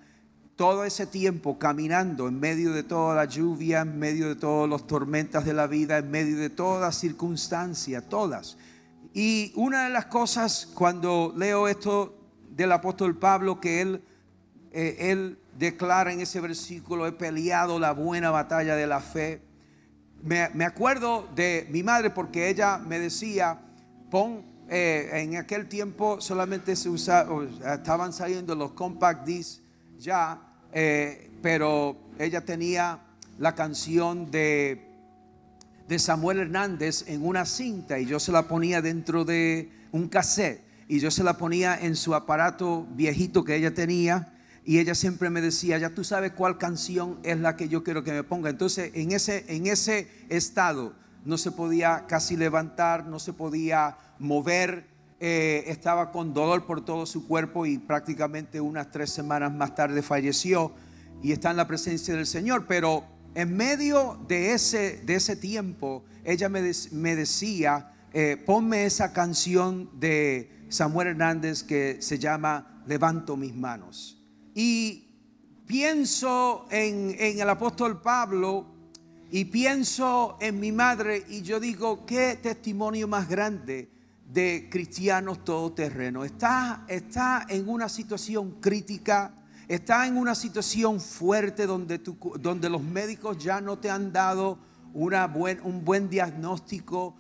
Todo 0.56 0.86
ese 0.86 1.06
tiempo 1.06 1.60
caminando 1.60 2.28
en 2.28 2.40
medio 2.40 2.72
de 2.72 2.84
toda 2.84 3.16
la 3.16 3.26
lluvia, 3.26 3.82
en 3.82 4.00
medio 4.00 4.30
de 4.30 4.36
todas 4.36 4.70
las 4.70 4.88
tormentas 4.88 5.46
de 5.46 5.54
la 5.54 5.68
vida, 5.68 5.98
en 5.98 6.10
medio 6.10 6.38
de 6.38 6.50
todas 6.50 6.98
circunstancias, 6.98 8.04
todas. 8.10 8.58
Y 9.14 9.52
una 9.56 9.86
de 9.86 9.92
las 9.92 10.08
cosas 10.08 10.68
cuando 10.74 11.34
leo 11.36 11.68
esto 11.68 12.18
del 12.50 12.72
apóstol 12.72 13.18
Pablo, 13.18 13.62
que 13.62 13.82
él, 13.82 14.04
eh, 14.72 14.96
él 15.12 15.38
declara 15.58 16.12
en 16.12 16.22
ese 16.22 16.42
versículo, 16.42 17.06
he 17.06 17.12
peleado 17.12 17.80
la 17.80 17.92
buena 17.92 18.32
batalla 18.32 18.76
de 18.76 18.88
la 18.88 19.00
fe, 19.00 19.42
me, 20.24 20.66
acuerdo 20.66 21.28
de 21.36 21.68
mi 21.70 21.84
madre 21.84 22.10
porque 22.10 22.50
ella 22.50 22.78
me 22.78 23.00
decía, 23.00 23.60
pon, 24.10 24.44
eh, 24.70 25.10
en 25.14 25.38
aquel 25.38 25.68
tiempo 25.68 26.20
solamente 26.20 26.76
se 26.76 26.90
usaba, 26.90 27.46
estaban 27.74 28.12
saliendo 28.12 28.56
los 28.56 28.72
compact 28.74 29.26
discs 29.26 29.62
ya, 29.98 30.42
eh, 30.74 31.32
pero 31.42 31.96
ella 32.20 32.44
tenía 32.44 33.00
la 33.40 33.56
canción 33.56 34.30
de, 34.30 34.86
de 35.88 36.00
Samuel 36.00 36.40
Hernández 36.40 37.06
en 37.08 37.26
una 37.26 37.46
cinta 37.46 38.00
y 38.00 38.06
yo 38.06 38.20
se 38.20 38.32
la 38.32 38.48
ponía 38.48 38.82
dentro 38.82 39.24
de 39.24 39.72
un 39.92 40.10
cassette 40.10 40.62
y 40.88 41.00
yo 41.00 41.12
se 41.12 41.24
la 41.24 41.38
ponía 41.38 41.80
en 41.80 41.96
su 41.96 42.16
aparato 42.16 42.86
viejito 42.92 43.44
que 43.44 43.56
ella 43.56 43.74
tenía 43.74 44.34
y 44.68 44.80
ella 44.80 44.96
siempre 44.96 45.30
me 45.30 45.40
decía, 45.40 45.78
ya 45.78 45.92
tú 45.92 46.04
sabes 46.04 46.34
cuál 46.34 46.58
canción 46.58 47.20
es 47.24 47.40
la 47.40 47.56
que 47.56 47.70
yo 47.70 47.86
quiero 47.86 48.04
que 48.04 48.12
me 48.12 48.24
ponga. 48.24 48.50
Entonces, 48.50 48.92
en 48.96 49.14
ese, 49.14 49.46
en 49.48 49.66
ese 49.66 50.10
estado 50.28 50.94
no 51.24 51.38
se 51.38 51.52
podía 51.52 52.06
casi 52.06 52.36
levantar, 52.36 53.06
no 53.06 53.18
se 53.18 53.32
podía 53.32 53.98
mover, 54.20 54.86
eh, 55.22 55.64
estaba 55.68 56.12
con 56.12 56.34
dolor 56.34 56.66
por 56.66 56.84
todo 56.84 57.06
su 57.06 57.26
cuerpo 57.30 57.66
y 57.66 57.78
prácticamente 57.78 58.60
unas 58.60 58.92
tres 58.92 59.10
semanas 59.10 59.54
más 59.54 59.74
tarde 59.74 60.02
falleció 60.02 60.74
y 61.24 61.32
está 61.32 61.52
en 61.52 61.58
la 61.58 61.68
presencia 61.70 62.14
del 62.14 62.28
Señor. 62.28 62.66
Pero 62.68 63.06
en 63.36 63.56
medio 63.56 64.20
de 64.28 64.52
ese, 64.52 64.98
de 65.06 65.16
ese 65.16 65.38
tiempo, 65.38 66.04
ella 66.26 66.50
me, 66.50 66.74
me 66.92 67.16
decía, 67.16 67.94
eh, 68.12 68.36
ponme 68.46 68.84
esa 68.84 69.14
canción 69.14 69.90
de 69.98 70.66
Samuel 70.68 71.08
Hernández 71.08 71.64
que 71.64 72.02
se 72.02 72.20
llama 72.20 72.84
Levanto 72.86 73.38
mis 73.38 73.56
manos. 73.56 74.17
Y 74.60 75.06
pienso 75.68 76.66
en, 76.72 77.16
el 77.20 77.48
apóstol 77.48 78.02
Pablo 78.02 78.66
y 79.30 79.46
pienso 79.46 80.36
en 80.42 80.60
mi 80.60 80.72
madre 80.72 81.24
y 81.30 81.44
yo 81.44 81.60
digo, 81.60 82.08
qué 82.08 82.40
testimonio 82.42 83.08
más 83.08 83.30
grande 83.30 83.88
de 84.28 84.68
cristianos 84.72 85.46
todoterreno. 85.46 86.26
Está, 86.26 86.86
está 86.88 87.46
en 87.48 87.70
una 87.70 87.88
situación 87.88 88.60
crítica, 88.60 89.32
está 89.68 90.08
en 90.08 90.18
una 90.18 90.34
situación 90.34 91.00
fuerte 91.02 91.68
donde, 91.68 92.02
donde 92.40 92.68
los 92.68 92.82
médicos 92.82 93.38
ya 93.38 93.62
no 93.62 93.78
te 93.78 93.92
han 93.92 94.12
dado 94.12 94.58
una 94.92 95.28
buen, 95.28 95.62
un 95.62 95.86
buen 95.86 96.10
diagnóstico, 96.10 97.16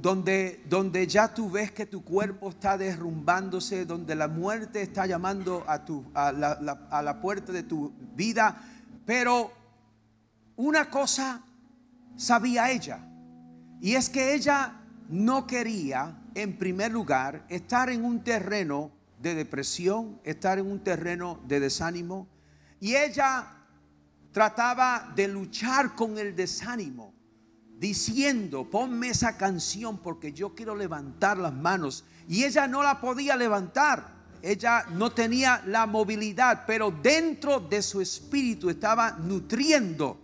donde, 0.00 0.62
donde 0.68 1.06
ya 1.06 1.32
tú 1.32 1.50
ves 1.50 1.70
que 1.72 1.86
tu 1.86 2.02
cuerpo 2.04 2.50
está 2.50 2.78
derrumbándose, 2.78 3.84
donde 3.84 4.14
la 4.14 4.28
muerte 4.28 4.82
está 4.82 5.06
llamando 5.06 5.64
a, 5.66 5.84
tu, 5.84 6.04
a, 6.14 6.32
la, 6.32 6.52
a 6.90 7.02
la 7.02 7.20
puerta 7.20 7.52
de 7.52 7.62
tu 7.62 7.92
vida. 8.14 8.62
Pero 9.04 9.52
una 10.56 10.88
cosa 10.88 11.42
sabía 12.16 12.70
ella, 12.70 13.00
y 13.80 13.94
es 13.94 14.08
que 14.08 14.34
ella 14.34 14.80
no 15.08 15.46
quería, 15.46 16.18
en 16.34 16.56
primer 16.56 16.92
lugar, 16.92 17.44
estar 17.48 17.90
en 17.90 18.04
un 18.04 18.22
terreno 18.24 18.90
de 19.20 19.34
depresión, 19.34 20.20
estar 20.24 20.58
en 20.58 20.70
un 20.70 20.80
terreno 20.80 21.40
de 21.46 21.60
desánimo, 21.60 22.28
y 22.80 22.96
ella 22.96 23.46
trataba 24.32 25.12
de 25.14 25.28
luchar 25.28 25.94
con 25.94 26.18
el 26.18 26.34
desánimo 26.34 27.12
diciendo, 27.82 28.70
ponme 28.70 29.08
esa 29.08 29.36
canción 29.36 29.98
porque 29.98 30.32
yo 30.32 30.54
quiero 30.54 30.76
levantar 30.76 31.36
las 31.36 31.52
manos. 31.52 32.04
Y 32.28 32.44
ella 32.44 32.68
no 32.68 32.80
la 32.80 33.00
podía 33.00 33.34
levantar, 33.34 34.06
ella 34.40 34.86
no 34.92 35.10
tenía 35.10 35.60
la 35.66 35.86
movilidad, 35.86 36.62
pero 36.64 36.92
dentro 36.92 37.58
de 37.58 37.82
su 37.82 38.00
espíritu 38.00 38.70
estaba 38.70 39.10
nutriendo 39.18 40.16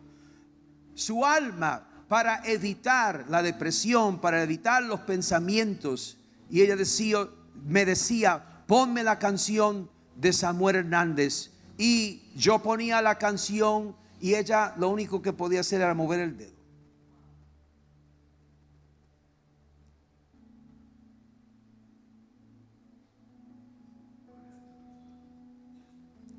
su 0.95 1.27
alma 1.27 1.85
para 2.07 2.45
evitar 2.45 3.25
la 3.29 3.43
depresión, 3.43 4.21
para 4.21 4.41
evitar 4.41 4.85
los 4.85 5.01
pensamientos. 5.01 6.17
Y 6.49 6.61
ella 6.63 6.77
decía, 6.77 7.27
me 7.67 7.85
decía, 7.85 8.63
ponme 8.69 9.03
la 9.03 9.19
canción 9.19 9.91
de 10.15 10.33
Samuel 10.33 10.77
Hernández. 10.77 11.51
Y 11.77 12.23
yo 12.37 12.61
ponía 12.61 13.03
la 13.03 13.19
canción 13.19 13.97
y 14.21 14.37
ella 14.37 14.75
lo 14.79 14.91
único 14.91 15.21
que 15.21 15.33
podía 15.33 15.59
hacer 15.59 15.81
era 15.81 15.93
mover 15.95 16.21
el 16.21 16.39
dedo. 16.39 16.58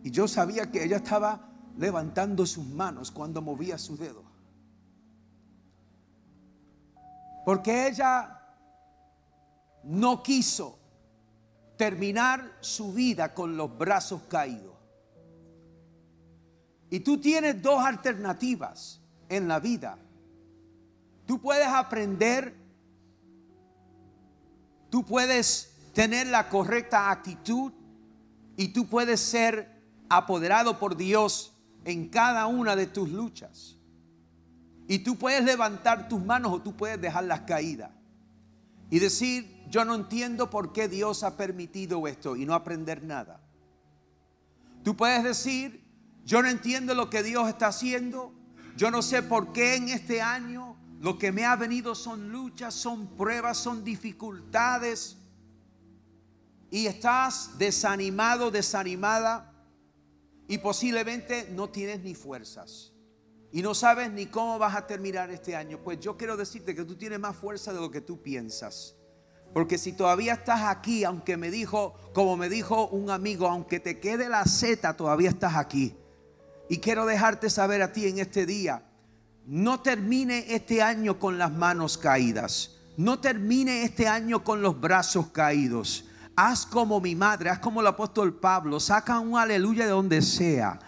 Y 0.09 0.11
yo 0.11 0.27
sabía 0.27 0.71
que 0.71 0.83
ella 0.83 0.97
estaba 0.97 1.39
levantando 1.77 2.43
sus 2.47 2.65
manos 2.65 3.11
cuando 3.11 3.43
movía 3.43 3.77
su 3.77 3.95
dedo. 3.95 4.23
Porque 7.45 7.87
ella 7.87 8.41
no 9.83 10.23
quiso 10.23 10.79
terminar 11.77 12.57
su 12.59 12.91
vida 12.91 13.35
con 13.35 13.55
los 13.55 13.77
brazos 13.77 14.23
caídos. 14.23 14.73
Y 16.89 17.01
tú 17.01 17.21
tienes 17.21 17.61
dos 17.61 17.79
alternativas 17.79 18.99
en 19.29 19.47
la 19.47 19.59
vida. 19.59 19.95
Tú 21.27 21.39
puedes 21.39 21.67
aprender, 21.67 22.55
tú 24.89 25.05
puedes 25.05 25.71
tener 25.93 26.25
la 26.25 26.49
correcta 26.49 27.11
actitud 27.11 27.71
y 28.57 28.69
tú 28.69 28.87
puedes 28.87 29.19
ser 29.19 29.77
apoderado 30.09 30.79
por 30.79 30.97
Dios 30.97 31.53
en 31.85 32.09
cada 32.09 32.47
una 32.47 32.75
de 32.75 32.87
tus 32.87 33.09
luchas. 33.09 33.77
Y 34.87 34.99
tú 34.99 35.17
puedes 35.17 35.43
levantar 35.43 36.09
tus 36.09 36.23
manos 36.23 36.51
o 36.51 36.61
tú 36.61 36.75
puedes 36.75 36.99
dejarlas 36.99 37.41
caídas. 37.41 37.91
Y 38.89 38.97
decir, 38.97 39.63
yo 39.69 39.85
no 39.85 39.93
entiendo 39.93 40.49
por 40.49 40.73
qué 40.73 40.87
Dios 40.87 41.23
ha 41.23 41.37
permitido 41.37 42.07
esto 42.07 42.35
y 42.35 42.45
no 42.45 42.55
aprender 42.55 43.03
nada. 43.03 43.39
Tú 44.83 44.95
puedes 44.97 45.23
decir, 45.23 45.83
yo 46.25 46.41
no 46.41 46.49
entiendo 46.49 46.95
lo 46.95 47.09
que 47.09 47.21
Dios 47.21 47.47
está 47.47 47.67
haciendo. 47.67 48.33
Yo 48.75 48.89
no 48.89 49.03
sé 49.03 49.21
por 49.21 49.53
qué 49.53 49.75
en 49.75 49.89
este 49.89 50.23
año 50.23 50.75
lo 50.99 51.19
que 51.19 51.31
me 51.31 51.45
ha 51.45 51.55
venido 51.55 51.93
son 51.93 52.31
luchas, 52.31 52.73
son 52.73 53.07
pruebas, 53.15 53.57
son 53.57 53.83
dificultades. 53.83 55.17
Y 56.71 56.87
estás 56.87 57.59
desanimado, 57.59 58.49
desanimada 58.49 59.49
y 60.49 60.57
posiblemente 60.57 61.47
no 61.51 61.69
tienes 61.69 62.01
ni 62.01 62.15
fuerzas 62.15 62.91
y 63.51 63.61
no 63.61 63.73
sabes 63.73 64.11
ni 64.11 64.25
cómo 64.25 64.59
vas 64.59 64.75
a 64.75 64.87
terminar 64.87 65.29
este 65.29 65.55
año, 65.55 65.79
pues 65.83 65.99
yo 65.99 66.17
quiero 66.17 66.35
decirte 66.35 66.75
que 66.75 66.83
tú 66.83 66.95
tienes 66.95 67.19
más 67.19 67.35
fuerza 67.35 67.71
de 67.71 67.79
lo 67.79 67.91
que 67.91 68.01
tú 68.01 68.21
piensas. 68.21 68.95
Porque 69.53 69.77
si 69.77 69.93
todavía 69.93 70.33
estás 70.33 70.61
aquí, 70.63 71.03
aunque 71.03 71.37
me 71.37 71.51
dijo, 71.51 71.95
como 72.13 72.35
me 72.35 72.49
dijo 72.49 72.87
un 72.87 73.11
amigo, 73.11 73.47
aunque 73.47 73.79
te 73.79 73.99
quede 73.99 74.27
la 74.27 74.43
Z, 74.45 74.95
todavía 74.97 75.29
estás 75.29 75.55
aquí. 75.55 75.95
Y 76.67 76.79
quiero 76.79 77.05
dejarte 77.05 77.49
saber 77.49 77.81
a 77.81 77.93
ti 77.93 78.07
en 78.07 78.19
este 78.19 78.45
día, 78.45 78.83
no 79.45 79.81
termine 79.81 80.53
este 80.53 80.81
año 80.81 81.19
con 81.19 81.37
las 81.37 81.51
manos 81.51 81.97
caídas. 81.97 82.75
No 82.97 83.19
termine 83.19 83.83
este 83.83 84.07
año 84.07 84.43
con 84.43 84.61
los 84.61 84.79
brazos 84.79 85.29
caídos. 85.29 86.08
Haz 86.41 86.65
como 86.65 87.01
mi 87.01 87.15
madre, 87.15 87.49
haz 87.49 87.59
como 87.59 87.81
el 87.81 87.87
apóstol 87.87 88.33
Pablo, 88.33 88.79
saca 88.79 89.19
un 89.19 89.37
aleluya 89.37 89.83
de 89.83 89.91
donde 89.91 90.21
sea. 90.21 90.79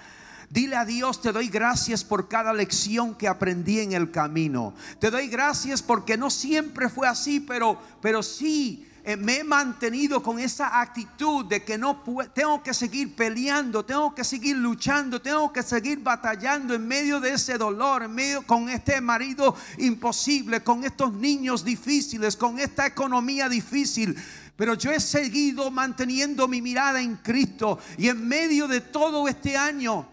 Dile 0.49 0.77
a 0.77 0.85
Dios, 0.85 1.21
te 1.21 1.33
doy 1.33 1.49
gracias 1.49 2.05
por 2.05 2.29
cada 2.29 2.53
lección 2.53 3.15
que 3.15 3.27
aprendí 3.27 3.81
en 3.81 3.91
el 3.91 4.11
camino. 4.11 4.73
Te 4.99 5.11
doy 5.11 5.27
gracias 5.27 5.81
porque 5.81 6.15
no 6.15 6.29
siempre 6.29 6.87
fue 6.87 7.05
así, 7.05 7.41
pero, 7.41 7.77
pero 7.99 8.23
sí 8.23 8.87
eh, 9.03 9.17
me 9.17 9.39
he 9.39 9.43
mantenido 9.43 10.21
con 10.21 10.39
esa 10.39 10.79
actitud 10.79 11.45
de 11.45 11.63
que 11.63 11.77
no 11.77 12.01
tengo 12.33 12.61
que 12.63 12.73
seguir 12.73 13.15
peleando, 13.15 13.83
tengo 13.83 14.15
que 14.15 14.23
seguir 14.23 14.55
luchando, 14.55 15.19
tengo 15.19 15.51
que 15.51 15.63
seguir 15.63 15.99
batallando 15.99 16.75
en 16.75 16.87
medio 16.87 17.19
de 17.19 17.33
ese 17.33 17.57
dolor, 17.57 18.03
en 18.03 18.13
medio 18.13 18.43
con 18.43 18.69
este 18.69 19.01
marido 19.01 19.55
imposible, 19.79 20.63
con 20.63 20.85
estos 20.85 21.11
niños 21.13 21.65
difíciles, 21.65 22.37
con 22.37 22.57
esta 22.57 22.85
economía 22.85 23.49
difícil. 23.49 24.15
Pero 24.61 24.75
yo 24.75 24.91
he 24.91 24.99
seguido 24.99 25.71
manteniendo 25.71 26.47
mi 26.47 26.61
mirada 26.61 27.01
en 27.01 27.15
Cristo 27.15 27.79
y 27.97 28.09
en 28.09 28.27
medio 28.27 28.67
de 28.67 28.79
todo 28.79 29.27
este 29.27 29.57
año 29.57 30.07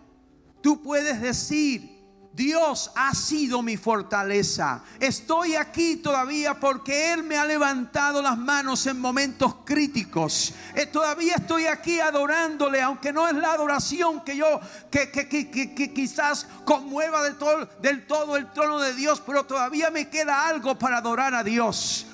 tú 0.62 0.82
puedes 0.82 1.20
decir, 1.20 2.00
Dios 2.32 2.90
ha 2.94 3.14
sido 3.14 3.60
mi 3.60 3.76
fortaleza. 3.76 4.82
Estoy 5.00 5.54
aquí 5.54 5.96
todavía 5.96 6.58
porque 6.58 7.12
Él 7.12 7.24
me 7.24 7.36
ha 7.36 7.44
levantado 7.44 8.22
las 8.22 8.38
manos 8.38 8.86
en 8.86 8.98
momentos 8.98 9.54
críticos. 9.66 10.54
Eh, 10.74 10.86
todavía 10.86 11.34
estoy 11.34 11.66
aquí 11.66 12.00
adorándole, 12.00 12.80
aunque 12.80 13.12
no 13.12 13.28
es 13.28 13.34
la 13.34 13.52
adoración 13.52 14.24
que 14.24 14.34
yo, 14.34 14.60
que, 14.90 15.10
que, 15.10 15.92
quizás 15.92 16.46
conmueva 16.64 17.22
del 17.22 17.36
todo, 17.36 17.68
del 17.82 18.06
todo 18.06 18.38
el 18.38 18.50
trono 18.54 18.80
de 18.80 18.94
Dios, 18.94 19.22
pero 19.26 19.44
todavía 19.44 19.90
me 19.90 20.08
queda 20.08 20.48
algo 20.48 20.78
para 20.78 20.96
adorar 20.96 21.34
a 21.34 21.44
Dios. 21.44 22.06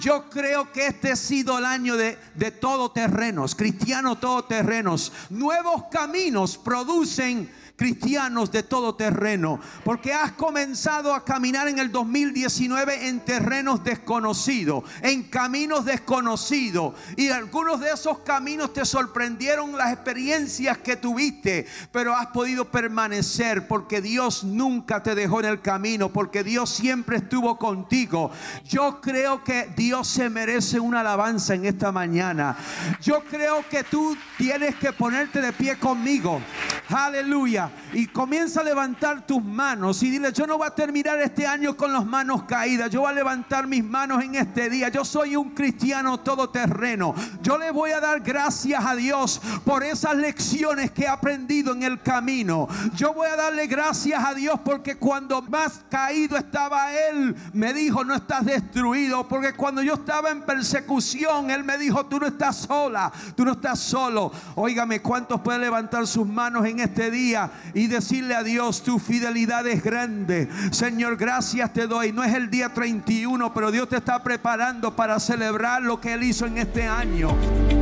Yo 0.00 0.30
creo 0.30 0.72
que 0.72 0.86
este 0.86 1.12
ha 1.12 1.16
sido 1.16 1.58
el 1.58 1.66
año 1.66 1.96
de, 1.96 2.18
de 2.34 2.50
todoterrenos, 2.50 3.54
cristianos 3.54 4.20
todoterrenos. 4.20 5.12
Nuevos 5.28 5.84
caminos 5.90 6.56
producen 6.56 7.50
cristianos 7.82 8.52
de 8.52 8.62
todo 8.62 8.94
terreno, 8.94 9.58
porque 9.82 10.14
has 10.14 10.30
comenzado 10.30 11.12
a 11.12 11.24
caminar 11.24 11.66
en 11.66 11.80
el 11.80 11.90
2019 11.90 13.08
en 13.08 13.18
terrenos 13.24 13.82
desconocidos, 13.82 14.84
en 15.00 15.24
caminos 15.24 15.84
desconocidos, 15.84 16.94
y 17.16 17.30
algunos 17.30 17.80
de 17.80 17.90
esos 17.90 18.20
caminos 18.20 18.72
te 18.72 18.84
sorprendieron 18.84 19.76
las 19.76 19.92
experiencias 19.92 20.78
que 20.78 20.94
tuviste, 20.94 21.66
pero 21.90 22.14
has 22.14 22.28
podido 22.28 22.70
permanecer 22.70 23.66
porque 23.66 24.00
Dios 24.00 24.44
nunca 24.44 25.02
te 25.02 25.16
dejó 25.16 25.40
en 25.40 25.46
el 25.46 25.60
camino, 25.60 26.08
porque 26.08 26.44
Dios 26.44 26.70
siempre 26.70 27.16
estuvo 27.16 27.58
contigo. 27.58 28.30
Yo 28.64 29.00
creo 29.00 29.42
que 29.42 29.72
Dios 29.74 30.06
se 30.06 30.30
merece 30.30 30.78
una 30.78 31.00
alabanza 31.00 31.54
en 31.54 31.64
esta 31.64 31.90
mañana. 31.90 32.56
Yo 33.00 33.24
creo 33.24 33.68
que 33.68 33.82
tú 33.82 34.16
tienes 34.38 34.76
que 34.76 34.92
ponerte 34.92 35.40
de 35.40 35.52
pie 35.52 35.76
conmigo. 35.80 36.40
Aleluya 36.88 37.71
y 37.92 38.06
comienza 38.06 38.60
a 38.60 38.64
levantar 38.64 39.26
tus 39.26 39.42
manos 39.42 40.02
y 40.02 40.10
dile, 40.10 40.32
yo 40.32 40.46
no 40.46 40.58
voy 40.58 40.66
a 40.66 40.74
terminar 40.74 41.18
este 41.20 41.46
año 41.46 41.76
con 41.76 41.92
las 41.92 42.04
manos 42.04 42.44
caídas, 42.44 42.90
yo 42.90 43.00
voy 43.00 43.10
a 43.10 43.14
levantar 43.14 43.66
mis 43.66 43.84
manos 43.84 44.22
en 44.22 44.34
este 44.34 44.70
día. 44.70 44.88
Yo 44.88 45.04
soy 45.04 45.36
un 45.36 45.50
cristiano 45.50 46.20
todoterreno. 46.20 47.14
Yo 47.42 47.58
le 47.58 47.70
voy 47.70 47.90
a 47.92 48.00
dar 48.00 48.20
gracias 48.20 48.84
a 48.84 48.94
Dios 48.94 49.40
por 49.64 49.82
esas 49.84 50.16
lecciones 50.16 50.90
que 50.90 51.02
he 51.02 51.08
aprendido 51.08 51.72
en 51.72 51.82
el 51.82 52.00
camino. 52.00 52.68
Yo 52.94 53.12
voy 53.12 53.28
a 53.28 53.36
darle 53.36 53.66
gracias 53.66 54.22
a 54.24 54.34
Dios 54.34 54.60
porque 54.64 54.96
cuando 54.96 55.42
más 55.42 55.82
caído 55.90 56.36
estaba 56.36 56.92
Él, 56.92 57.34
me 57.52 57.72
dijo, 57.72 58.04
no 58.04 58.14
estás 58.14 58.44
destruido. 58.44 59.28
Porque 59.28 59.54
cuando 59.54 59.82
yo 59.82 59.94
estaba 59.94 60.30
en 60.30 60.42
persecución, 60.42 61.50
Él 61.50 61.64
me 61.64 61.78
dijo, 61.78 62.06
tú 62.06 62.18
no 62.18 62.26
estás 62.26 62.56
sola, 62.56 63.12
tú 63.36 63.44
no 63.44 63.52
estás 63.52 63.78
solo. 63.78 64.32
Óigame, 64.54 65.00
¿cuántos 65.00 65.40
pueden 65.40 65.60
levantar 65.60 66.06
sus 66.06 66.26
manos 66.26 66.66
en 66.66 66.80
este 66.80 67.10
día? 67.10 67.50
Y 67.74 67.86
decirle 67.86 68.34
a 68.34 68.42
Dios, 68.42 68.82
tu 68.82 68.98
fidelidad 68.98 69.66
es 69.66 69.82
grande. 69.82 70.48
Señor, 70.70 71.16
gracias 71.16 71.72
te 71.72 71.86
doy. 71.86 72.12
No 72.12 72.22
es 72.24 72.34
el 72.34 72.50
día 72.50 72.72
31, 72.72 73.52
pero 73.52 73.70
Dios 73.70 73.88
te 73.88 73.96
está 73.96 74.22
preparando 74.22 74.94
para 74.94 75.18
celebrar 75.20 75.82
lo 75.82 76.00
que 76.00 76.14
Él 76.14 76.22
hizo 76.22 76.46
en 76.46 76.58
este 76.58 76.86
año. 76.86 77.81